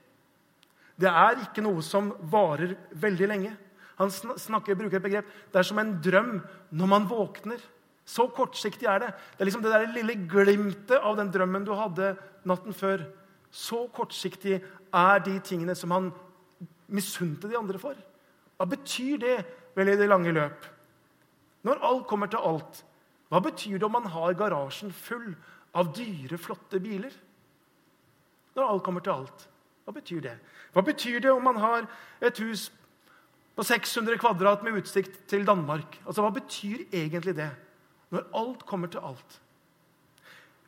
Det 0.97 1.09
er 1.11 1.43
ikke 1.45 1.65
noe 1.65 1.85
som 1.85 2.11
varer 2.33 2.75
veldig 2.97 3.29
lenge. 3.29 3.53
Han 3.97 4.11
snakker, 4.13 4.77
bruker 4.77 4.99
et 4.99 5.05
begrep 5.05 5.29
det 5.53 5.61
er 5.61 5.67
som 5.67 5.79
en 5.81 5.95
drøm 6.05 6.39
når 6.73 6.91
man 6.91 7.09
våkner. 7.09 7.61
Så 8.07 8.29
kortsiktig 8.31 8.87
er 8.87 9.03
det. 9.03 9.13
Det 9.35 9.43
er 9.43 9.49
liksom 9.49 9.65
det 9.65 9.73
der 9.73 9.89
lille 9.91 10.15
glimtet 10.31 11.01
av 11.01 11.17
den 11.19 11.33
drømmen 11.35 11.65
du 11.67 11.73
hadde 11.75 12.15
natten 12.47 12.77
før. 12.77 13.03
Så 13.51 13.87
kortsiktig 13.95 14.61
er 14.61 15.25
de 15.25 15.39
tingene 15.45 15.75
som 15.75 15.95
han 15.95 16.13
misunte 16.87 17.51
de 17.51 17.59
andre 17.59 17.81
for. 17.83 17.97
Hva 18.57 18.69
betyr 18.71 19.19
det 19.21 19.37
vel 19.77 19.91
i 19.93 19.97
det 19.99 20.09
lange 20.09 20.33
løp? 20.33 20.69
Når 21.67 21.83
alt 21.89 22.07
kommer 22.07 22.31
til 22.31 22.45
alt, 22.47 22.85
hva 23.29 23.43
betyr 23.43 23.79
det 23.79 23.87
om 23.87 23.95
man 23.97 24.07
har 24.13 24.37
garasjen 24.39 24.93
full 24.95 25.33
av 25.77 25.93
dyre, 25.97 26.39
flotte 26.39 26.81
biler? 26.83 27.15
Når 28.57 28.71
alt 28.71 28.85
kommer 28.87 29.05
til 29.05 29.17
alt. 29.17 29.47
Hva 29.85 29.95
betyr 29.97 30.23
det? 30.25 30.37
Hva 30.75 30.85
betyr 30.87 31.21
det 31.23 31.33
om 31.33 31.45
man 31.45 31.59
har 31.63 31.89
et 32.25 32.39
hus 32.43 32.69
på 33.57 33.65
600 33.65 34.19
kvadrat 34.21 34.63
med 34.65 34.79
utsikt 34.81 35.19
til 35.31 35.47
Danmark? 35.47 35.99
Altså, 36.07 36.23
Hva 36.23 36.33
betyr 36.35 36.87
egentlig 36.93 37.37
det, 37.37 37.51
når 38.11 38.27
alt 38.35 38.67
kommer 38.67 38.91
til 38.93 39.03
alt? 39.03 39.41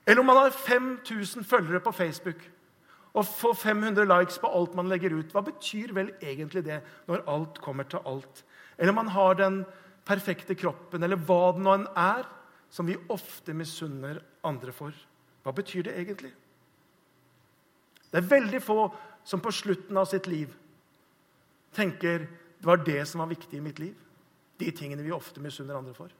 Eller 0.06 0.20
om 0.20 0.26
man 0.26 0.40
har 0.40 0.50
5000 0.50 1.44
følgere 1.44 1.80
på 1.84 1.92
Facebook 1.92 2.40
og 3.14 3.26
får 3.26 3.54
500 3.54 4.06
likes 4.08 4.38
på 4.38 4.48
alt 4.54 4.74
man 4.74 4.88
legger 4.88 5.14
ut. 5.14 5.32
Hva 5.32 5.42
betyr 5.44 5.92
vel 5.96 6.10
egentlig 6.22 6.64
det, 6.64 6.80
når 7.08 7.26
alt 7.28 7.60
kommer 7.60 7.84
til 7.88 8.00
alt? 8.06 8.44
Eller 8.78 8.92
om 8.92 9.00
man 9.02 9.12
har 9.14 9.34
den 9.34 9.62
perfekte 10.08 10.54
kroppen, 10.54 11.02
eller 11.02 11.20
hva 11.28 11.52
det 11.52 11.64
nå 11.64 11.74
enn 11.74 11.86
er, 11.98 12.26
som 12.70 12.86
vi 12.86 12.96
ofte 13.08 13.54
misunner 13.56 14.20
andre 14.46 14.72
for. 14.72 14.94
Hva 15.44 15.54
betyr 15.56 15.88
det 15.88 15.96
egentlig? 15.96 16.32
Det 18.10 18.20
er 18.20 18.30
veldig 18.30 18.60
få 18.64 18.88
som 19.24 19.40
på 19.44 19.52
slutten 19.52 19.96
av 20.00 20.08
sitt 20.08 20.26
liv 20.28 20.52
tenker 21.76 22.24
det 22.58 22.66
var 22.66 22.80
det 22.84 23.04
som 23.06 23.20
var 23.20 23.30
viktig 23.30 23.58
i 23.58 23.62
mitt 23.62 23.78
liv. 23.78 23.94
De 24.58 24.70
tingene 24.74 25.04
vi 25.04 25.12
ofte 25.14 25.40
misunner 25.40 25.78
andre 25.78 25.94
for. 25.94 26.10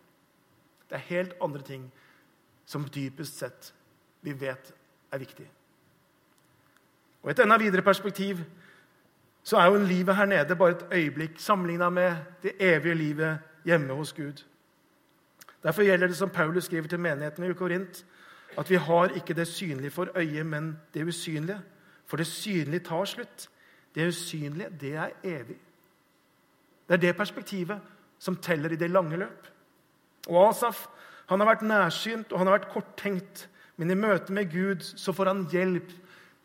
Det 0.88 0.96
er 0.96 1.08
helt 1.08 1.34
andre 1.42 1.64
ting 1.66 1.88
som 2.68 2.86
dypest 2.94 3.40
sett 3.40 3.72
vi 4.20 4.34
vet 4.36 4.72
er 5.12 5.18
viktig. 5.18 5.46
Og 7.22 7.30
Et 7.30 7.40
enda 7.42 7.58
videre 7.58 7.82
perspektiv 7.82 8.44
så 9.42 9.58
er 9.58 9.70
jo 9.72 9.80
livet 9.82 10.16
her 10.16 10.26
nede 10.26 10.56
bare 10.56 10.76
et 10.76 10.86
øyeblikk 10.92 11.40
sammenligna 11.40 11.90
med 11.90 12.16
det 12.42 12.54
evige 12.60 12.94
livet 12.94 13.38
hjemme 13.64 13.94
hos 13.94 14.12
Gud. 14.12 14.44
Derfor 15.62 15.82
gjelder 15.82 16.10
det 16.10 16.16
som 16.16 16.30
Paulus 16.30 16.64
skriver 16.68 16.88
til 16.88 17.00
menigheten 17.00 17.44
i 17.44 17.54
Korint, 17.54 18.04
at 18.58 18.70
vi 18.70 18.76
har 18.76 19.14
ikke 19.16 19.34
det 19.34 19.46
synlige 19.48 19.90
for 19.90 20.10
øyet, 20.16 20.46
men 20.46 20.76
det 20.94 21.06
usynlige. 21.06 21.60
For 22.06 22.16
det 22.16 22.26
synlige 22.26 22.84
tar 22.86 23.04
slutt. 23.04 23.48
Det 23.94 24.08
usynlige, 24.08 24.70
det 24.80 24.94
er 24.94 25.10
evig. 25.24 25.58
Det 26.88 26.94
er 26.94 27.02
det 27.02 27.16
perspektivet 27.16 27.80
som 28.18 28.36
teller 28.36 28.72
i 28.72 28.80
det 28.80 28.90
lange 28.90 29.16
løp. 29.16 29.48
Og 30.28 30.48
Asaf 30.48 30.86
han 31.28 31.42
har 31.42 31.50
vært 31.50 31.66
nærsynt 31.68 32.32
og 32.32 32.40
han 32.40 32.48
har 32.48 32.58
vært 32.58 32.70
korttenkt, 32.72 33.48
men 33.76 33.90
i 33.92 33.98
møte 33.98 34.32
med 34.32 34.48
Gud 34.52 34.82
så 34.82 35.12
får 35.12 35.28
han 35.28 35.42
hjelp 35.52 35.90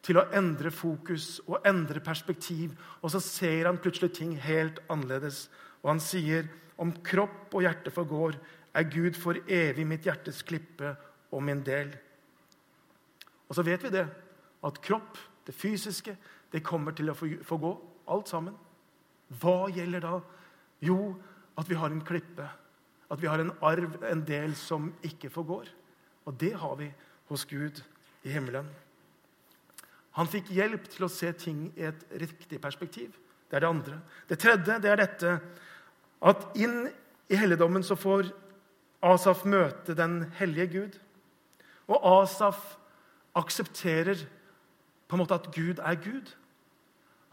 til 0.04 0.20
å 0.20 0.26
endre 0.36 0.74
fokus 0.76 1.38
og 1.48 1.64
endre 1.66 2.04
perspektiv. 2.04 2.74
Og 3.02 3.14
så 3.14 3.22
ser 3.24 3.70
han 3.70 3.80
plutselig 3.80 4.12
ting 4.18 4.36
helt 4.44 4.82
annerledes. 4.92 5.48
Og 5.82 5.94
han 5.94 6.04
sier 6.04 6.50
om 6.82 6.92
kropp 7.06 7.56
og 7.56 7.64
hjerte 7.64 7.94
forgår, 7.96 8.36
er 8.74 8.90
Gud 8.90 9.18
for 9.20 9.38
evig 9.48 9.86
mitt 9.88 10.08
hjertes 10.08 10.42
klippe 10.46 10.96
og 11.34 11.44
min 11.46 11.62
del. 11.66 11.92
Og 13.50 13.58
så 13.58 13.66
vet 13.66 13.84
vi 13.86 13.94
det, 13.94 14.06
at 14.64 14.82
kropp, 14.82 15.18
det 15.46 15.56
fysiske, 15.56 16.16
det 16.54 16.64
kommer 16.66 16.96
til 16.96 17.12
å 17.12 17.18
få 17.18 17.58
gå, 17.60 17.74
alt 18.14 18.32
sammen. 18.32 18.56
Hva 19.42 19.70
gjelder 19.74 20.04
da? 20.04 20.18
Jo, 20.84 21.14
at 21.58 21.70
vi 21.70 21.78
har 21.78 21.94
en 21.94 22.04
klippe. 22.06 22.48
At 23.12 23.22
vi 23.22 23.30
har 23.30 23.42
en 23.42 23.54
arv, 23.62 24.00
en 24.10 24.24
del 24.26 24.56
som 24.58 24.92
ikke 25.06 25.32
forgår. 25.34 25.70
Og 26.26 26.38
det 26.40 26.54
har 26.60 26.76
vi 26.80 26.90
hos 27.30 27.46
Gud 27.50 27.82
i 28.24 28.34
himmelen. 28.34 28.68
Han 30.18 30.30
fikk 30.30 30.52
hjelp 30.54 30.86
til 30.94 31.08
å 31.08 31.12
se 31.12 31.32
ting 31.38 31.66
i 31.78 31.88
et 31.90 32.06
riktig 32.22 32.60
perspektiv. 32.62 33.16
Det 33.50 33.58
er 33.58 33.66
det 33.66 33.70
andre. 33.70 34.00
Det 34.30 34.40
tredje 34.42 34.80
det 34.82 34.92
er 34.92 35.02
dette 35.02 35.34
at 36.24 36.46
inn 36.58 36.86
i 37.30 37.38
helligdommen 37.38 37.84
så 37.86 37.98
får 38.00 38.30
Asaf 39.04 39.44
møte 39.46 39.96
den 39.98 40.22
hellige 40.40 40.68
Gud. 40.68 40.96
Og 41.92 42.00
Asaf 42.22 42.78
aksepterer 43.36 44.24
på 45.08 45.18
en 45.18 45.24
måte 45.24 45.36
at 45.36 45.50
Gud 45.56 45.82
er 45.84 46.00
Gud. 46.00 46.32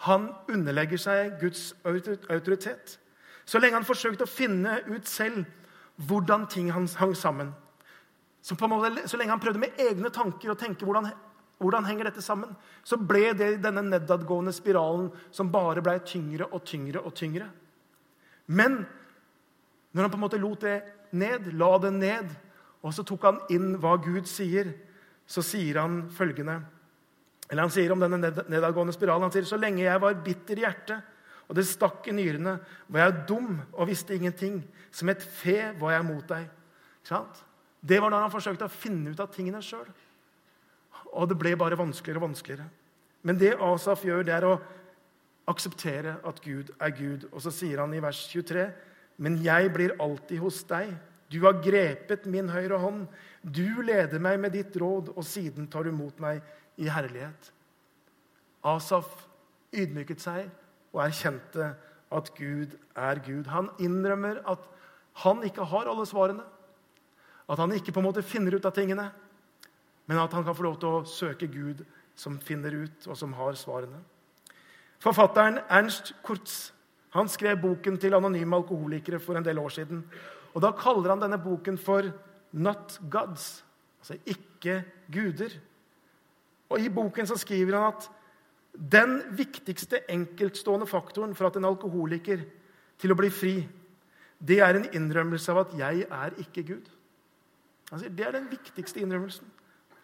Han 0.09 0.31
underlegger 0.49 1.01
seg 1.01 1.39
Guds 1.41 1.71
autoritet. 1.85 2.99
Så 3.45 3.61
lenge 3.61 3.79
han 3.79 3.87
forsøkte 3.87 4.27
å 4.27 4.31
finne 4.31 4.81
ut 4.89 5.09
selv 5.09 5.45
hvordan 6.09 6.47
ting 6.51 6.71
hang 6.73 6.89
sammen. 6.89 7.53
Så, 8.43 8.57
måte, 8.57 9.09
så 9.09 9.19
lenge 9.21 9.35
han 9.35 9.43
prøvde 9.43 9.61
med 9.61 9.81
egne 9.81 10.11
tanker 10.15 10.53
å 10.53 10.59
tenke 10.59 10.87
hvordan, 10.89 11.11
hvordan 11.61 11.89
henger 11.89 12.09
dette 12.09 12.25
sammen, 12.25 12.55
så 12.85 12.97
ble 12.97 13.35
det 13.37 13.51
denne 13.65 13.85
nedadgående 13.85 14.55
spiralen 14.57 15.11
som 15.31 15.53
bare 15.53 15.85
ble 15.85 15.99
tyngre 16.09 16.49
og 16.49 16.65
tyngre 16.65 17.03
og 17.05 17.13
tyngre. 17.17 17.51
Men 18.49 18.81
når 19.93 20.07
han 20.07 20.13
på 20.13 20.19
en 20.19 20.25
måte 20.25 20.41
lot 20.41 20.63
det 20.65 20.77
ned, 21.17 21.51
la 21.59 21.71
det 21.83 21.93
ned, 21.97 22.35
og 22.81 22.95
så 22.95 23.05
tok 23.07 23.27
han 23.27 23.41
inn 23.53 23.75
hva 23.81 23.97
Gud 24.01 24.29
sier, 24.31 24.73
så 25.31 25.43
sier 25.47 25.79
han 25.83 26.05
følgende 26.11 26.61
Eller 27.51 27.67
han 27.67 27.73
sier 27.75 27.93
om 27.93 28.01
denne 28.03 28.19
nedadgående 28.23 28.95
spiralen 28.95 29.27
han 29.27 29.33
sier, 29.35 29.45
Så 29.47 29.59
lenge 29.59 29.83
jeg 29.83 30.01
var 30.01 30.19
bitter 30.25 30.59
i 30.59 30.65
hjertet, 30.65 31.03
og 31.51 31.57
det 31.59 31.67
stakk 31.67 32.07
i 32.07 32.15
nyrene, 32.15 32.61
var 32.87 33.09
jeg 33.09 33.25
dum 33.27 33.57
og 33.73 33.89
visste 33.91 34.15
ingenting. 34.15 34.61
Som 34.95 35.11
et 35.11 35.23
fe 35.23 35.73
var 35.81 35.97
jeg 35.97 36.07
mot 36.07 36.27
deg. 36.31 36.47
Det 37.83 37.99
var 37.99 38.13
når 38.13 38.23
han 38.23 38.31
forsøkte 38.31 38.69
å 38.69 38.71
finne 38.71 39.11
ut 39.11 39.23
av 39.23 39.33
tingene 39.35 39.63
sjøl. 39.65 39.89
Og 41.11 41.27
det 41.27 41.39
ble 41.41 41.57
bare 41.59 41.79
vanskeligere 41.79 42.23
og 42.23 42.29
vanskeligere. 42.29 42.69
Men 43.27 43.39
det 43.41 43.57
Asaf 43.59 44.05
gjør, 44.07 44.23
det 44.25 44.37
er 44.37 44.47
å 44.47 44.61
akseptere 45.51 46.21
at 46.27 46.39
Gud 46.45 46.71
er 46.79 46.95
Gud. 46.95 47.27
Og 47.33 47.43
så 47.43 47.51
sier 47.55 47.83
han 47.83 47.95
i 47.99 48.03
vers 48.03 48.21
23.: 48.31 48.69
Men 49.21 49.37
jeg 49.45 49.71
blir 49.75 49.97
alltid 50.01 50.41
hos 50.41 50.63
deg. 50.69 50.95
Du 51.31 51.43
har 51.45 51.61
grepet 51.63 52.25
min 52.27 52.49
høyre 52.51 52.81
hånd. 52.81 53.05
Du 53.45 53.83
leder 53.85 54.23
meg 54.23 54.41
med 54.41 54.57
ditt 54.57 54.75
råd, 54.81 55.13
og 55.15 55.27
siden 55.27 55.69
tar 55.71 55.87
du 55.87 55.93
mot 55.95 56.17
meg 56.23 56.41
i 56.81 56.89
herlighet. 56.91 57.53
Asaf 58.67 59.09
ydmyket 59.77 60.25
seg 60.25 60.49
og 60.91 61.05
erkjente 61.05 61.71
at 62.11 62.33
Gud 62.35 62.75
er 62.99 63.21
Gud. 63.25 63.47
Han 63.53 63.71
innrømmer 63.79 64.43
at 64.51 64.65
han 65.23 65.45
ikke 65.47 65.69
har 65.69 65.91
alle 65.91 66.07
svarene. 66.09 66.45
At 67.51 67.59
han 67.59 67.73
ikke 67.75 67.93
på 67.93 68.03
en 68.03 68.09
måte 68.09 68.27
finner 68.27 68.57
ut 68.57 68.67
av 68.67 68.75
tingene, 68.75 69.09
men 70.07 70.19
at 70.19 70.33
han 70.35 70.45
kan 70.47 70.57
få 70.57 70.67
lov 70.67 70.79
til 70.83 70.91
å 70.91 71.07
søke 71.07 71.49
Gud, 71.51 71.85
som 72.19 72.39
finner 72.43 72.75
ut, 72.85 73.07
og 73.07 73.17
som 73.17 73.33
har 73.39 73.57
svarene. 73.59 74.01
Forfatteren 75.01 75.61
Ernst 75.73 76.13
Kurtz 76.27 76.71
han 77.11 77.29
skrev 77.29 77.59
boken 77.63 77.99
til 77.99 78.15
anonyme 78.15 78.57
alkoholikere 78.57 79.19
for 79.23 79.39
en 79.39 79.45
del 79.45 79.59
år 79.59 79.69
siden. 79.75 80.05
Og 80.55 80.63
Da 80.63 80.71
kaller 80.71 81.11
han 81.11 81.21
denne 81.23 81.39
boken 81.39 81.79
for 81.79 82.03
'Not 82.53 83.01
Gods', 83.11 83.63
altså 84.01 84.17
ikke 84.27 84.85
guder. 85.13 85.51
Og 86.71 86.81
I 86.81 86.89
boken 86.89 87.27
så 87.27 87.37
skriver 87.37 87.79
han 87.79 87.93
at 87.93 88.11
den 88.93 89.23
viktigste 89.37 90.11
enkeltstående 90.11 90.87
faktoren 90.87 91.35
for 91.35 91.47
at 91.47 91.57
en 91.57 91.65
alkoholiker 91.65 92.45
til 92.99 93.13
å 93.13 93.15
bli 93.19 93.31
fri, 93.31 93.69
det 94.39 94.61
er 94.61 94.77
en 94.77 94.89
innrømmelse 94.95 95.53
av 95.53 95.59
at 95.59 95.75
'jeg 95.75 96.07
er 96.11 96.31
ikke 96.39 96.63
Gud'. 96.63 96.91
Han 97.91 97.99
sier 97.99 98.09
Det 98.09 98.27
er 98.27 98.33
den 98.33 98.51
viktigste 98.51 99.01
innrømmelsen. 99.01 99.47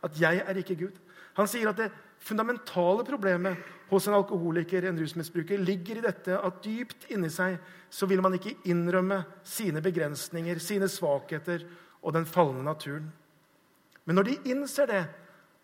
At 0.02 0.20
'jeg 0.20 0.42
er 0.46 0.54
ikke 0.54 0.74
Gud'. 0.74 0.98
Han 1.34 1.46
sier 1.46 1.68
at 1.68 1.76
det 1.76 1.92
fundamentale 2.18 3.05
problemet 3.07 3.59
hos 3.90 4.09
en 4.09 4.16
alkoholiker 4.18 4.85
en 4.88 4.98
rusmisbruker, 4.98 5.59
ligger 5.59 6.00
i 6.00 6.07
dette 6.07 6.38
at 6.38 6.62
dypt 6.64 7.09
inni 7.14 7.31
seg 7.31 7.59
så 7.90 8.09
vil 8.11 8.22
man 8.24 8.35
ikke 8.35 8.57
innrømme 8.66 9.22
sine 9.46 9.83
begrensninger, 9.85 10.59
sine 10.59 10.88
svakheter 10.90 11.66
og 12.02 12.16
den 12.16 12.26
falne 12.26 12.64
naturen. 12.66 13.12
Men 14.07 14.18
når 14.18 14.29
de 14.31 14.38
innser 14.52 14.87
det, 14.87 15.05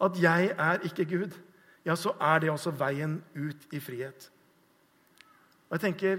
at 0.03 0.17
'jeg 0.19 0.55
er 0.59 0.79
ikke 0.85 1.05
Gud', 1.05 1.39
ja, 1.85 1.95
så 1.95 2.15
er 2.21 2.39
det 2.39 2.51
også 2.51 2.71
veien 2.71 3.23
ut 3.35 3.67
i 3.73 3.81
frihet. 3.81 4.31
Og 5.71 5.79
jeg 5.79 5.81
tenker, 5.81 6.19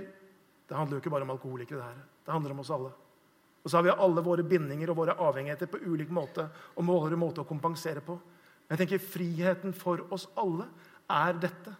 Det 0.70 0.78
handler 0.78 0.96
jo 0.96 1.02
ikke 1.02 1.10
bare 1.10 1.22
om 1.22 1.30
alkoholikere. 1.30 1.78
Det 1.78 1.84
her. 1.84 1.98
Det 2.26 2.32
handler 2.32 2.52
om 2.52 2.60
oss 2.60 2.70
alle. 2.70 2.92
Og 3.64 3.70
så 3.70 3.78
har 3.78 3.84
vi 3.84 3.90
alle 3.90 4.24
våre 4.24 4.44
bindinger 4.44 4.90
og 4.90 4.98
våre 4.98 5.16
avhengigheter 5.20 5.66
på 5.66 5.78
ulik 5.86 6.10
måte 6.10 6.50
og 6.76 6.88
våre 6.88 7.16
måter 7.20 7.44
å 7.44 7.48
kompensere 7.48 8.02
på. 8.02 8.20
Jeg 8.70 8.80
tenker 8.80 9.02
friheten 9.04 9.74
for 9.76 10.02
oss 10.14 10.28
alle 10.40 10.68
er 11.12 11.36
dette. 11.42 11.74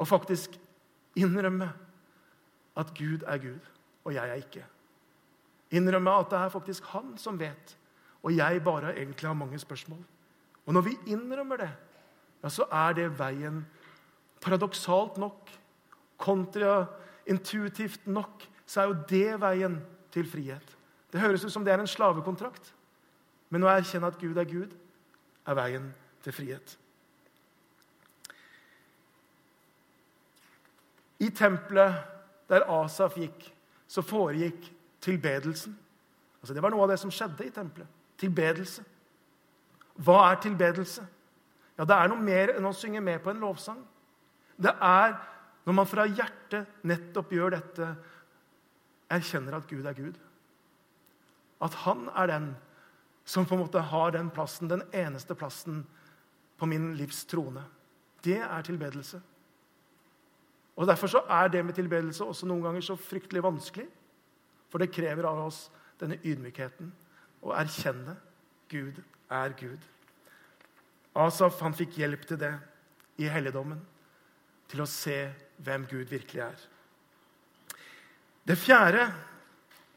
Å 0.00 0.06
faktisk 0.08 0.56
innrømme 1.18 1.68
at 2.78 2.92
Gud 2.96 3.26
er 3.28 3.42
Gud, 3.42 3.68
og 4.04 4.14
jeg 4.16 4.30
er 4.32 4.40
ikke. 4.40 4.64
Innrømme 5.76 6.14
at 6.20 6.32
det 6.32 6.40
er 6.40 6.52
faktisk 6.52 6.88
han 6.92 7.14
som 7.20 7.38
vet, 7.40 7.76
og 8.22 8.34
jeg 8.34 8.64
bare 8.64 8.94
egentlig 8.96 9.28
har 9.28 9.36
mange 9.36 9.58
spørsmål. 9.60 10.00
Og 10.66 10.74
når 10.74 10.86
vi 10.88 10.98
innrømmer 11.12 11.64
det, 11.64 11.70
ja, 12.42 12.48
så 12.48 12.66
er 12.72 12.98
det 12.98 13.12
veien 13.18 13.64
Paradoksalt 14.42 15.20
nok, 15.22 15.50
kontraintuitivt 16.18 18.08
nok, 18.10 18.42
så 18.66 18.80
er 18.80 18.88
jo 18.90 18.96
det 19.06 19.40
veien 19.40 19.76
til 20.10 20.26
frihet. 20.26 20.72
Det 21.12 21.20
høres 21.22 21.44
ut 21.44 21.52
som 21.54 21.62
det 21.62 21.70
er 21.70 21.78
en 21.78 21.86
slavekontrakt. 21.86 22.72
Men 23.54 23.62
å 23.62 23.70
erkjenne 23.70 24.10
at 24.10 24.18
Gud 24.18 24.40
er 24.40 24.48
Gud, 24.48 24.72
er 25.46 25.58
veien 25.58 25.88
til 26.22 26.34
frihet. 26.34 26.76
I 31.22 31.30
tempelet 31.30 31.98
der 32.50 32.66
Asaf 32.70 33.16
gikk, 33.18 33.44
så 33.86 34.02
foregikk 34.02 34.70
tilbedelsen. 35.02 35.74
Altså 36.40 36.54
Det 36.54 36.62
var 36.62 36.74
noe 36.74 36.86
av 36.86 36.90
det 36.90 36.98
som 36.98 37.12
skjedde 37.14 37.46
i 37.46 37.54
tempelet. 37.54 37.88
Tilbedelse. 38.18 38.84
Hva 40.02 40.18
er 40.30 40.40
tilbedelse? 40.42 41.04
Ja, 41.78 41.84
Det 41.84 41.94
er 41.94 42.08
noe 42.08 42.22
mer 42.22 42.56
enn 42.56 42.66
å 42.66 42.74
synge 42.74 43.00
med 43.00 43.22
på 43.22 43.30
en 43.30 43.42
lovsang. 43.42 43.78
Det 44.56 44.72
er 44.80 45.14
når 45.64 45.76
man 45.78 45.86
fra 45.86 46.06
hjertet 46.10 46.82
nettopp 46.82 47.32
gjør 47.32 47.54
dette, 47.54 47.88
erkjenner 49.12 49.56
at 49.56 49.68
Gud 49.70 49.86
er 49.86 49.94
Gud. 49.94 50.18
At 51.62 51.74
han 51.84 52.08
er 52.16 52.26
den 52.26 52.48
som 53.24 53.46
på 53.46 53.54
en 53.54 53.62
måte 53.62 53.80
har 53.92 54.14
den 54.14 54.30
plassen, 54.30 54.68
den 54.68 54.82
eneste 54.92 55.34
plassen 55.38 55.84
på 56.58 56.66
min 56.66 56.92
livs 56.98 57.24
trone. 57.30 57.62
Det 58.22 58.40
er 58.42 58.66
tilbedelse. 58.66 59.20
Og 60.76 60.86
Derfor 60.86 61.06
så 61.06 61.22
er 61.28 61.48
det 61.48 61.64
med 61.64 61.74
tilbedelse 61.76 62.24
også 62.24 62.46
noen 62.48 62.62
ganger 62.64 62.84
så 62.84 62.96
fryktelig 62.96 63.42
vanskelig. 63.44 63.86
For 64.72 64.80
det 64.80 64.92
krever 64.94 65.28
av 65.28 65.46
oss 65.46 65.66
denne 66.00 66.16
ydmykheten 66.24 66.92
å 67.44 67.52
erkjenne 67.58 68.16
Gud 68.72 69.02
er 69.32 69.52
Gud. 69.58 69.80
Asaf 71.14 71.60
han 71.60 71.76
fikk 71.76 71.98
hjelp 72.00 72.24
til 72.26 72.40
det 72.40 72.54
i 73.20 73.28
helligdommen, 73.28 73.80
til 74.70 74.80
å 74.80 74.88
se 74.88 75.26
hvem 75.60 75.84
Gud 75.90 76.08
virkelig 76.08 76.46
er. 76.46 76.62
Det 78.48 78.56
fjerde 78.58 79.10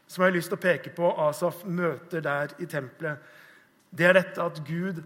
som 0.06 0.22
jeg 0.22 0.30
har 0.30 0.36
lyst 0.36 0.52
til 0.52 0.58
å 0.58 0.62
peke 0.62 0.92
på 0.94 1.10
Asaf 1.26 1.64
møter 1.66 2.22
der 2.24 2.54
i 2.62 2.68
tempelet, 2.70 3.22
det 3.96 4.06
er 4.06 4.18
dette 4.18 4.42
at 4.42 4.60
Gud 4.66 5.02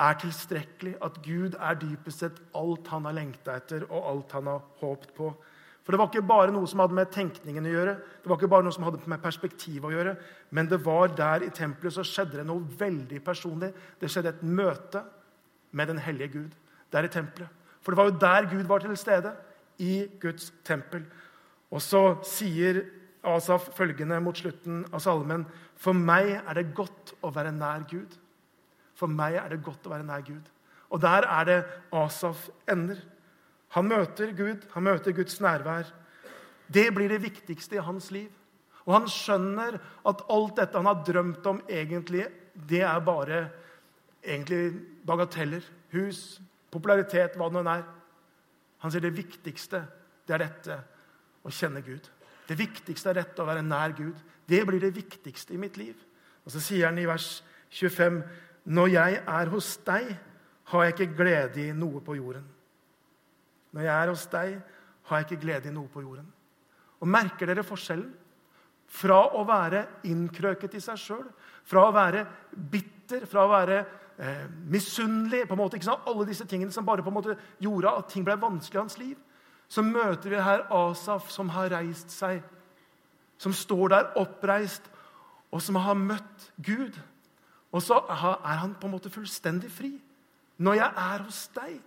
er 0.00 0.16
tilstrekkelig, 0.18 0.96
at 1.04 1.20
Gud 1.22 1.54
er 1.54 1.78
dypest 1.78 2.24
sett 2.24 2.38
alt 2.58 2.88
han 2.90 3.06
har 3.06 3.14
lengta 3.14 3.54
etter, 3.60 3.84
og 3.90 4.08
alt 4.10 4.34
han 4.34 4.50
har 4.50 4.64
håpt 4.80 5.12
på. 5.14 5.30
For 5.84 5.92
Det 5.92 6.00
var 6.00 6.08
ikke 6.08 6.26
bare 6.26 6.52
noe 6.52 6.66
som 6.66 6.80
hadde 6.80 6.96
med 6.96 7.12
tenkningen 7.12 7.66
å 7.68 7.74
gjøre, 7.74 7.94
det 8.22 8.30
var 8.30 8.38
ikke 8.40 8.50
bare 8.54 8.64
noe 8.64 8.74
som 8.74 8.86
hadde 8.86 9.02
med 9.10 9.22
perspektiv 9.22 9.84
å 9.84 9.92
gjøre, 9.92 10.16
men 10.50 10.70
det 10.70 10.80
var 10.82 11.12
der 11.12 11.44
i 11.44 11.52
tempelet 11.52 11.94
så 11.94 12.06
skjedde 12.08 12.40
det 12.40 12.46
noe 12.48 12.64
veldig 12.80 13.20
personlig. 13.24 13.68
Det 14.00 14.08
skjedde 14.10 14.32
et 14.32 14.46
møte 14.48 15.04
med 15.76 15.92
den 15.92 16.00
hellige 16.00 16.32
Gud 16.38 16.56
der 16.94 17.04
i 17.04 17.12
tempelet. 17.12 17.52
For 17.84 17.92
det 17.92 18.00
var 18.00 18.08
jo 18.08 18.18
der 18.22 18.48
Gud 18.48 18.64
var 18.70 18.80
til 18.80 18.96
stede, 18.96 19.34
i 19.78 20.06
Guds 20.22 20.52
tempel. 20.64 21.02
Og 21.74 21.82
så 21.82 22.14
sier 22.24 22.84
Asaf 23.24 23.70
følgende 23.76 24.20
mot 24.20 24.36
slutten 24.36 24.84
av 24.92 25.00
salmen.: 25.00 25.46
For 25.76 25.96
meg 25.96 26.36
er 26.36 26.54
det 26.54 26.74
godt 26.74 27.14
å 27.22 27.32
være 27.34 27.52
nær 27.52 27.86
Gud. 27.90 28.18
For 28.94 29.10
meg 29.10 29.38
er 29.40 29.48
det 29.50 29.62
godt 29.64 29.86
å 29.86 29.94
være 29.94 30.06
nær 30.06 30.22
Gud. 30.26 30.50
Og 30.90 31.00
der 31.02 31.26
er 31.26 31.44
det 31.48 31.58
Asaf 31.92 32.48
ender. 32.70 33.00
Han 33.74 33.88
møter 33.90 34.32
Gud, 34.36 34.62
han 34.74 34.86
møter 34.86 35.12
Guds 35.12 35.40
nærvær. 35.40 35.88
Det 36.70 36.86
blir 36.94 37.08
det 37.10 37.22
viktigste 37.22 37.76
i 37.76 37.82
hans 37.82 38.10
liv. 38.14 38.30
Og 38.84 38.94
han 38.94 39.08
skjønner 39.10 39.80
at 40.06 40.24
alt 40.30 40.56
dette 40.60 40.78
han 40.78 40.86
har 40.86 41.02
drømt 41.06 41.46
om, 41.48 41.60
egentlig, 41.68 42.26
det 42.54 42.82
er 42.84 43.00
bare 43.04 43.48
egentlig 44.22 44.74
bagateller. 45.06 45.64
Hus, 45.94 46.40
popularitet, 46.70 47.36
hva 47.36 47.48
det 47.48 47.58
nå 47.64 47.70
er. 47.72 47.84
Han 48.84 48.92
sier 48.92 49.04
det 49.04 49.16
viktigste 49.16 49.82
det 50.28 50.36
er 50.36 50.44
dette 50.46 50.76
å 51.44 51.52
kjenne 51.52 51.82
Gud. 51.84 52.06
Det 52.48 52.58
viktigste 52.58 53.12
er 53.12 53.20
dette 53.22 53.42
å 53.42 53.48
være 53.48 53.64
nær 53.64 53.94
Gud. 53.96 54.16
Det 54.46 54.60
blir 54.68 54.82
det 54.82 54.94
viktigste 54.96 55.54
i 55.54 55.60
mitt 55.60 55.78
liv. 55.80 55.96
Og 56.44 56.52
så 56.52 56.60
sier 56.60 56.90
han 56.90 56.98
i 57.00 57.06
vers 57.08 57.38
25.: 57.72 58.20
Når 58.64 58.92
jeg 58.92 59.22
er 59.24 59.52
hos 59.52 59.76
deg, 59.86 60.10
har 60.64 60.84
jeg 60.84 60.94
ikke 60.94 61.16
glede 61.16 61.60
i 61.64 61.72
noe 61.76 62.00
på 62.04 62.16
jorden. 62.16 62.44
Når 63.74 63.82
jeg 63.82 63.94
er 63.94 64.12
hos 64.12 64.26
deg, 64.32 64.54
har 65.04 65.20
jeg 65.20 65.26
ikke 65.28 65.42
glede 65.42 65.68
i 65.68 65.74
noe 65.74 65.90
på 65.92 66.04
jorden. 66.04 66.28
Og 67.00 67.10
Merker 67.10 67.50
dere 67.50 67.66
forskjellen? 67.66 68.12
Fra 68.94 69.18
å 69.34 69.42
være 69.48 69.80
innkrøket 70.06 70.76
i 70.76 70.80
seg 70.84 70.98
sjøl, 71.00 71.24
fra 71.66 71.86
å 71.88 71.92
være 71.94 72.22
bitter, 72.52 73.24
fra 73.26 73.46
å 73.46 73.50
være 73.50 73.78
eh, 74.20 74.44
misunnelig 74.70 75.46
på 75.48 75.56
en 75.56 75.62
måte, 75.62 75.78
ikke 75.80 75.88
sant? 75.88 76.04
Alle 76.06 76.26
disse 76.28 76.46
tingene 76.46 76.72
som 76.72 76.86
bare 76.86 77.02
på 77.02 77.10
en 77.10 77.16
måte 77.16 77.36
gjorde 77.64 77.94
at 77.98 78.12
ting 78.12 78.26
ble 78.26 78.36
vanskelig 78.40 78.78
i 78.78 78.82
hans 78.82 78.98
liv. 79.00 79.16
Så 79.68 79.82
møter 79.82 80.30
vi 80.30 80.42
her 80.42 80.66
Asaf, 80.72 81.30
som 81.32 81.48
har 81.54 81.72
reist 81.72 82.12
seg, 82.14 82.42
som 83.38 83.52
står 83.52 83.88
der 83.90 84.12
oppreist, 84.20 84.90
og 85.50 85.62
som 85.62 85.78
har 85.78 85.98
møtt 85.98 86.50
Gud. 86.62 86.96
Og 87.74 87.82
så 87.82 87.98
er 88.10 88.60
han 88.60 88.74
på 88.78 88.86
en 88.86 88.94
måte 88.94 89.10
fullstendig 89.10 89.70
fri. 89.72 89.92
Når 90.58 90.78
jeg 90.78 90.92
er 91.08 91.24
hos 91.26 91.40
deg, 91.54 91.78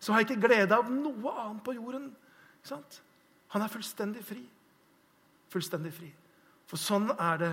så 0.00 0.12
har 0.12 0.20
jeg 0.20 0.30
ikke 0.30 0.48
glede 0.48 0.74
av 0.76 0.90
noe 0.90 1.32
annet 1.44 1.62
på 1.64 1.76
jorden. 1.76 2.10
Han 3.54 3.62
er 3.62 3.70
fullstendig 3.70 4.24
fri. 4.26 4.42
Fullstendig 5.52 5.92
fri. 5.94 6.10
For 6.66 6.80
sånn 6.80 7.10
er 7.14 7.40
det 7.40 7.52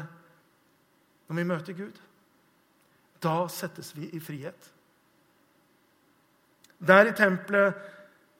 når 1.30 1.38
vi 1.38 1.48
møter 1.48 1.78
Gud. 1.78 2.00
Da 3.22 3.46
settes 3.52 3.94
vi 3.96 4.10
i 4.10 4.20
frihet. 4.20 4.72
Der 6.82 7.12
i 7.12 7.16
tempelet 7.16 7.78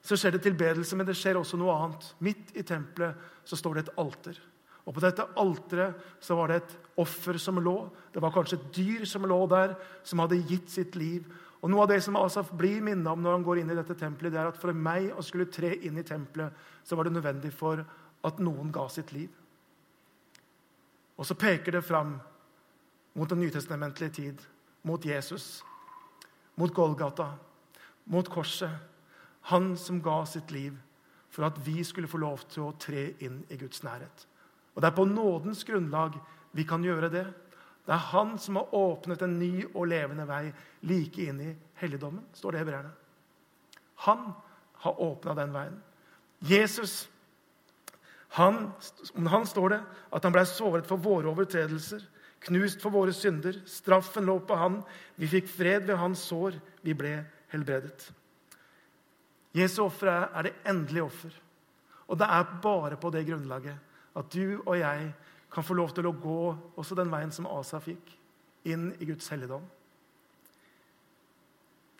så 0.02 0.18
skjer 0.18 0.34
det 0.34 0.42
tilbedelse, 0.42 0.96
men 0.98 1.06
det 1.06 1.14
skjer 1.18 1.38
også 1.38 1.58
noe 1.60 1.74
annet. 1.78 2.08
Midt 2.26 2.50
i 2.58 2.64
tempelet 2.66 3.46
så 3.46 3.58
står 3.58 3.78
det 3.78 3.84
et 3.86 3.94
alter. 4.02 4.40
Og 4.82 4.96
På 4.96 5.02
dette 5.04 5.28
alteret 5.38 6.22
så 6.22 6.34
var 6.34 6.50
det 6.50 6.56
et 6.58 6.72
offer 6.98 7.38
som 7.38 7.60
lå. 7.62 7.76
Det 8.10 8.22
var 8.22 8.34
kanskje 8.34 8.58
et 8.58 8.72
dyr 8.74 9.04
som 9.06 9.26
lå 9.30 9.38
der, 9.50 9.76
som 10.02 10.18
hadde 10.18 10.40
gitt 10.48 10.70
sitt 10.70 10.98
liv. 10.98 11.28
Og 11.62 11.70
Noe 11.70 11.84
av 11.84 11.92
det 11.92 12.00
som 12.02 12.18
Asaf 12.18 12.50
blir 12.58 12.82
minnet 12.82 13.06
om 13.06 13.22
når 13.22 13.36
han 13.36 13.46
går 13.46 13.60
inn 13.60 13.70
i 13.70 13.78
dette 13.78 13.94
tempelet, 13.94 14.34
det 14.34 14.40
er 14.42 14.50
at 14.50 14.58
for 14.58 14.74
meg 14.74 15.12
å 15.14 15.22
skulle 15.22 15.46
tre 15.46 15.70
inn 15.86 16.00
i 16.02 16.06
tempelet, 16.06 16.50
så 16.82 16.98
var 16.98 17.06
det 17.06 17.14
nødvendig 17.14 17.52
for 17.54 17.84
at 18.26 18.42
noen 18.42 18.74
ga 18.74 18.88
sitt 18.90 19.14
liv. 19.14 19.30
Og 21.14 21.28
så 21.28 21.38
peker 21.38 21.78
det 21.78 21.86
fram 21.86 22.16
mot 23.14 23.30
den 23.30 23.38
nytestamentlige 23.44 24.16
tid, 24.16 24.42
mot 24.82 25.04
Jesus, 25.06 25.62
mot 26.58 26.74
Golgata, 26.74 27.28
mot 28.10 28.26
korset. 28.26 28.90
Han 29.50 29.76
som 29.76 30.00
ga 30.02 30.22
sitt 30.26 30.50
liv 30.54 30.76
for 31.32 31.46
at 31.48 31.58
vi 31.64 31.82
skulle 31.84 32.10
få 32.10 32.20
lov 32.22 32.44
til 32.52 32.66
å 32.66 32.76
tre 32.78 33.08
inn 33.24 33.40
i 33.50 33.58
Guds 33.60 33.82
nærhet. 33.82 34.26
Og 34.74 34.82
Det 34.82 34.88
er 34.88 34.96
på 34.96 35.08
nådens 35.08 35.64
grunnlag 35.64 36.18
vi 36.52 36.64
kan 36.68 36.84
gjøre 36.84 37.10
det. 37.12 37.26
Det 37.86 37.94
er 37.94 38.10
han 38.12 38.36
som 38.38 38.56
har 38.60 38.74
åpnet 38.74 39.22
en 39.22 39.38
ny 39.38 39.64
og 39.72 39.88
levende 39.90 40.26
vei 40.28 40.52
like 40.86 41.24
inn 41.24 41.40
i 41.40 41.54
helligdommen, 41.80 42.24
står 42.32 42.52
det 42.52 42.60
i 42.60 42.68
brevene. 42.68 42.92
Han 44.06 44.32
har 44.84 45.00
åpna 45.00 45.34
den 45.34 45.52
veien. 45.54 45.82
Jesus, 46.42 47.08
han, 48.38 48.72
om 49.14 49.26
han 49.26 49.46
står 49.46 49.74
det 49.74 49.80
at 50.10 50.24
han 50.24 50.34
ble 50.34 50.44
såret 50.46 50.88
for 50.88 51.02
våre 51.02 51.30
overtredelser, 51.30 52.02
knust 52.46 52.82
for 52.82 52.94
våre 52.94 53.14
synder. 53.14 53.60
Straffen 53.66 54.26
lå 54.26 54.38
på 54.46 54.56
han. 54.58 54.80
Vi 55.16 55.30
fikk 55.30 55.50
fred 55.50 55.86
ved 55.86 56.00
hans 56.00 56.24
sår. 56.26 56.58
Vi 56.82 56.94
ble 56.98 57.20
helbredet. 57.52 58.08
Jesu 59.54 59.82
offer 59.84 60.08
er 60.08 60.48
det 60.48 60.54
endelige 60.68 61.04
offer. 61.04 61.34
Og 62.08 62.18
det 62.18 62.28
er 62.28 62.58
bare 62.62 62.96
på 62.96 63.10
det 63.10 63.26
grunnlaget 63.28 63.76
at 64.16 64.32
du 64.32 64.62
og 64.66 64.78
jeg 64.78 65.12
kan 65.52 65.64
få 65.64 65.74
lov 65.74 65.92
til 65.92 66.06
å 66.08 66.16
gå 66.16 66.40
også 66.80 66.96
den 66.96 67.12
veien 67.12 67.32
som 67.32 67.48
Asa 67.48 67.80
fikk, 67.80 68.12
inn 68.64 68.92
i 69.00 69.08
Guds 69.08 69.28
helligdom. 69.32 69.64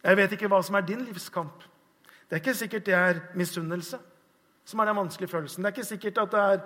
Jeg 0.02 0.18
vet 0.18 0.34
ikke 0.34 0.48
hva 0.50 0.60
som 0.64 0.76
er 0.78 0.86
din 0.86 1.04
livskamp. 1.06 1.64
Det 2.28 2.36
er 2.36 2.42
ikke 2.42 2.58
sikkert 2.58 2.86
det 2.86 2.94
er 2.96 3.20
misunnelse 3.38 3.98
som 4.64 4.80
er 4.80 4.88
den 4.88 4.96
vanskelige 4.96 5.30
følelsen. 5.30 5.62
Det 5.62 5.68
er 5.68 5.76
ikke 5.76 5.88
sikkert 5.88 6.20
at 6.22 6.32
det 6.32 6.42
er 6.42 6.62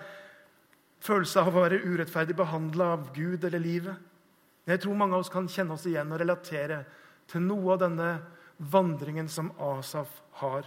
følelse 1.04 1.40
av 1.40 1.50
å 1.50 1.64
være 1.64 1.82
urettferdig 1.84 2.36
behandla 2.36 2.92
av 2.96 3.10
Gud 3.16 3.44
eller 3.44 3.62
livet. 3.62 3.96
Jeg 4.66 4.82
tror 4.82 4.98
mange 4.98 5.16
av 5.16 5.24
oss 5.24 5.32
kan 5.32 5.48
kjenne 5.48 5.76
oss 5.76 5.86
igjen 5.86 6.12
og 6.12 6.20
relatere 6.20 6.80
til 7.30 7.44
noe 7.44 7.74
av 7.74 7.82
denne 7.82 8.10
vandringen 8.58 9.28
som 9.28 9.52
Asaf 9.60 10.22
har, 10.40 10.66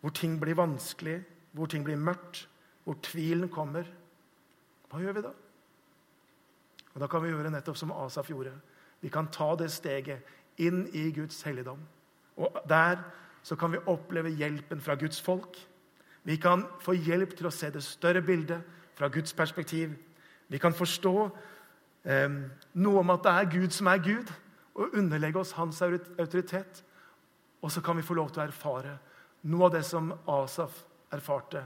hvor 0.00 0.10
ting 0.10 0.38
blir 0.40 0.56
vanskelig, 0.56 1.20
hvor 1.52 1.66
ting 1.66 1.84
blir 1.84 1.96
mørkt, 1.96 2.48
hvor 2.84 2.96
tvilen 3.02 3.48
kommer. 3.48 3.84
Hva 4.90 5.00
gjør 5.02 5.16
vi 5.18 5.24
da? 5.26 5.32
Og 6.94 7.00
Da 7.00 7.06
kan 7.06 7.22
vi 7.22 7.28
gjøre 7.28 7.50
nettopp 7.50 7.76
som 7.76 7.92
Asaf 7.92 8.28
gjorde. 8.28 8.52
Vi 9.00 9.08
kan 9.08 9.28
ta 9.28 9.54
det 9.56 9.70
steget 9.70 10.22
inn 10.58 10.86
i 10.92 11.10
Guds 11.12 11.42
helligdom. 11.42 11.78
Og 12.36 12.62
Der 12.68 12.98
så 13.42 13.56
kan 13.56 13.72
vi 13.72 13.78
oppleve 13.86 14.28
hjelpen 14.28 14.80
fra 14.80 14.94
Guds 14.94 15.20
folk. 15.20 15.56
Vi 16.24 16.36
kan 16.36 16.64
få 16.80 16.92
hjelp 16.92 17.36
til 17.36 17.46
å 17.46 17.50
se 17.50 17.70
det 17.70 17.82
større 17.82 18.22
bildet 18.22 18.60
fra 18.94 19.08
Guds 19.08 19.32
perspektiv. 19.32 19.94
Vi 20.48 20.58
kan 20.58 20.74
forstå 20.74 21.30
eh, 22.04 22.28
noe 22.74 23.00
om 23.00 23.10
at 23.10 23.22
det 23.24 23.32
er 23.32 23.50
Gud 23.50 23.70
som 23.70 23.86
er 23.86 24.02
Gud, 24.04 24.32
og 24.74 24.94
underlegge 24.94 25.38
oss 25.38 25.52
hans 25.52 25.82
autoritet. 25.82 26.84
Og 27.62 27.72
så 27.72 27.80
kan 27.80 27.96
vi 27.96 28.02
få 28.06 28.14
lov 28.14 28.30
til 28.30 28.42
å 28.42 28.46
erfare 28.46 28.96
noe 29.50 29.66
av 29.68 29.74
det 29.74 29.82
som 29.88 30.12
Asaf 30.28 30.82
erfarte. 31.12 31.62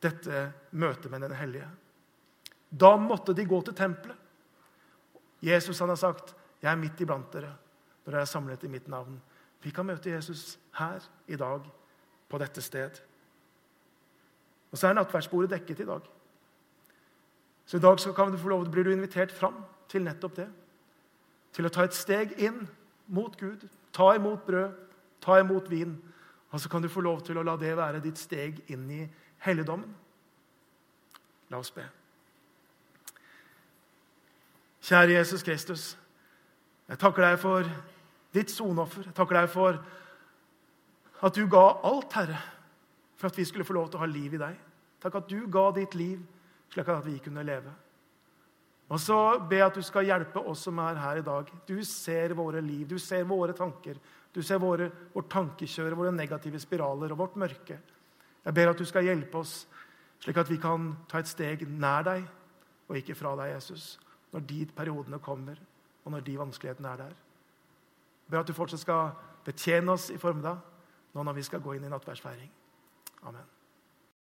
Dette 0.00 0.46
møtet 0.72 1.10
med 1.10 1.20
Den 1.22 1.36
hellige. 1.36 1.68
Da 2.70 2.96
måtte 2.96 3.34
de 3.34 3.44
gå 3.44 3.60
til 3.62 3.74
tempelet. 3.74 4.16
Jesus 5.40 5.78
han 5.78 5.88
har 5.88 5.96
sagt, 5.96 6.34
'Jeg 6.62 6.72
er 6.72 6.76
midt 6.76 7.00
iblant 7.00 7.32
dere 7.32 7.56
når 8.04 8.12
dere 8.12 8.20
er 8.20 8.26
samlet 8.26 8.64
i 8.64 8.68
mitt 8.68 8.88
navn'. 8.88 9.20
Vi 9.62 9.70
kan 9.70 9.86
møte 9.86 10.10
Jesus 10.10 10.58
her 10.72 11.00
i 11.28 11.36
dag, 11.36 11.60
på 12.28 12.38
dette 12.38 12.62
sted. 12.62 13.00
Og 14.70 14.78
så 14.78 14.88
er 14.88 14.94
nattverdsbordet 14.94 15.50
dekket 15.50 15.80
i 15.80 15.88
dag. 15.88 16.00
Så 17.66 17.76
i 17.76 17.80
dag 17.80 18.00
så 18.00 18.12
kan 18.12 18.32
du 18.32 18.38
få 18.38 18.48
lov, 18.48 18.70
blir 18.70 18.84
du 18.84 18.92
invitert 18.92 19.32
fram 19.32 19.64
til 19.88 20.04
nettopp 20.06 20.36
det. 20.36 20.48
Til 21.52 21.66
å 21.66 21.72
ta 21.74 21.84
et 21.84 21.94
steg 21.94 22.32
inn 22.38 22.68
mot 23.06 23.36
Gud. 23.38 23.68
Ta 23.92 24.14
imot 24.14 24.46
brød, 24.46 24.72
ta 25.20 25.38
imot 25.40 25.70
vin. 25.70 25.94
Og 26.50 26.60
så 26.60 26.68
kan 26.68 26.82
du 26.82 26.88
få 26.90 27.02
lov 27.04 27.22
til 27.26 27.38
å 27.38 27.44
la 27.46 27.56
det 27.60 27.76
være 27.78 28.02
ditt 28.02 28.18
steg 28.18 28.58
inn 28.72 28.88
i 28.90 29.04
helligdommen. 29.46 29.90
La 31.50 31.58
oss 31.58 31.70
be. 31.74 31.84
Kjære 34.86 35.18
Jesus 35.18 35.44
Kristus. 35.46 35.84
Jeg 36.88 36.98
takker 36.98 37.22
deg 37.22 37.38
for 37.38 37.68
ditt 38.34 38.50
soneoffer. 38.50 39.10
Jeg 39.10 39.14
takker 39.14 39.38
deg 39.38 39.50
for 39.52 39.78
at 41.20 41.36
du 41.36 41.44
ga 41.50 41.66
alt, 41.84 42.12
Herre, 42.16 42.40
for 43.20 43.28
at 43.28 43.38
vi 43.38 43.44
skulle 43.44 43.66
få 43.68 43.76
lov 43.76 43.90
til 43.90 44.00
å 44.00 44.04
ha 44.04 44.08
liv 44.10 44.34
i 44.34 44.40
deg. 44.40 44.56
Takk 45.02 45.20
at 45.20 45.30
du 45.30 45.44
ga 45.52 45.68
ditt 45.76 45.94
liv 45.98 46.18
slik 46.70 46.88
at 46.88 47.06
vi 47.06 47.18
kunne 47.22 47.44
leve. 47.46 47.72
Og 48.90 48.98
så 48.98 49.16
jeg 49.50 49.62
at 49.62 49.76
du 49.76 49.82
skal 49.86 50.08
hjelpe 50.08 50.42
oss 50.50 50.64
som 50.66 50.78
er 50.82 50.98
her 50.98 51.20
i 51.20 51.26
dag. 51.26 51.50
Du 51.66 51.78
ser 51.86 52.34
våre 52.34 52.62
liv, 52.62 52.88
du 52.88 52.98
ser 52.98 53.26
våre 53.28 53.54
tanker. 53.54 54.00
Du 54.34 54.42
ser 54.46 54.60
våre, 54.62 54.90
vårt 55.14 55.30
tankekjøre, 55.32 55.96
våre 55.98 56.12
negative 56.14 56.60
spiraler 56.62 57.12
og 57.12 57.18
vårt 57.18 57.38
mørke. 57.40 57.80
Jeg 58.44 58.54
ber 58.54 58.70
at 58.70 58.78
du 58.78 58.86
skal 58.88 59.08
hjelpe 59.08 59.40
oss, 59.42 59.64
slik 60.22 60.38
at 60.38 60.50
vi 60.50 60.60
kan 60.60 60.92
ta 61.10 61.20
et 61.20 61.28
steg 61.28 61.66
nær 61.68 62.06
deg 62.06 62.28
og 62.88 62.96
ikke 62.98 63.16
fra 63.18 63.34
deg, 63.38 63.56
Jesus 63.56 63.98
når 64.32 64.40
de 64.40 64.66
periodene 64.76 65.18
kommer, 65.18 65.58
og 66.04 66.12
når 66.12 66.20
de 66.20 66.38
vanskelighetene 66.38 66.88
er 66.88 66.96
der. 66.96 67.14
Jeg 68.24 68.30
ber 68.30 68.40
at 68.40 68.48
du 68.48 68.52
fortsatt 68.54 68.80
skal 68.80 69.14
betjene 69.44 69.92
oss 69.92 70.10
i 70.10 70.18
formiddag, 70.18 70.60
nå 71.14 71.22
når 71.22 71.40
vi 71.40 71.42
skal 71.42 71.62
gå 71.62 71.74
inn 71.74 71.84
i 71.84 71.90
nattverdsfeiring. 71.90 72.50
Amen. 73.26 73.59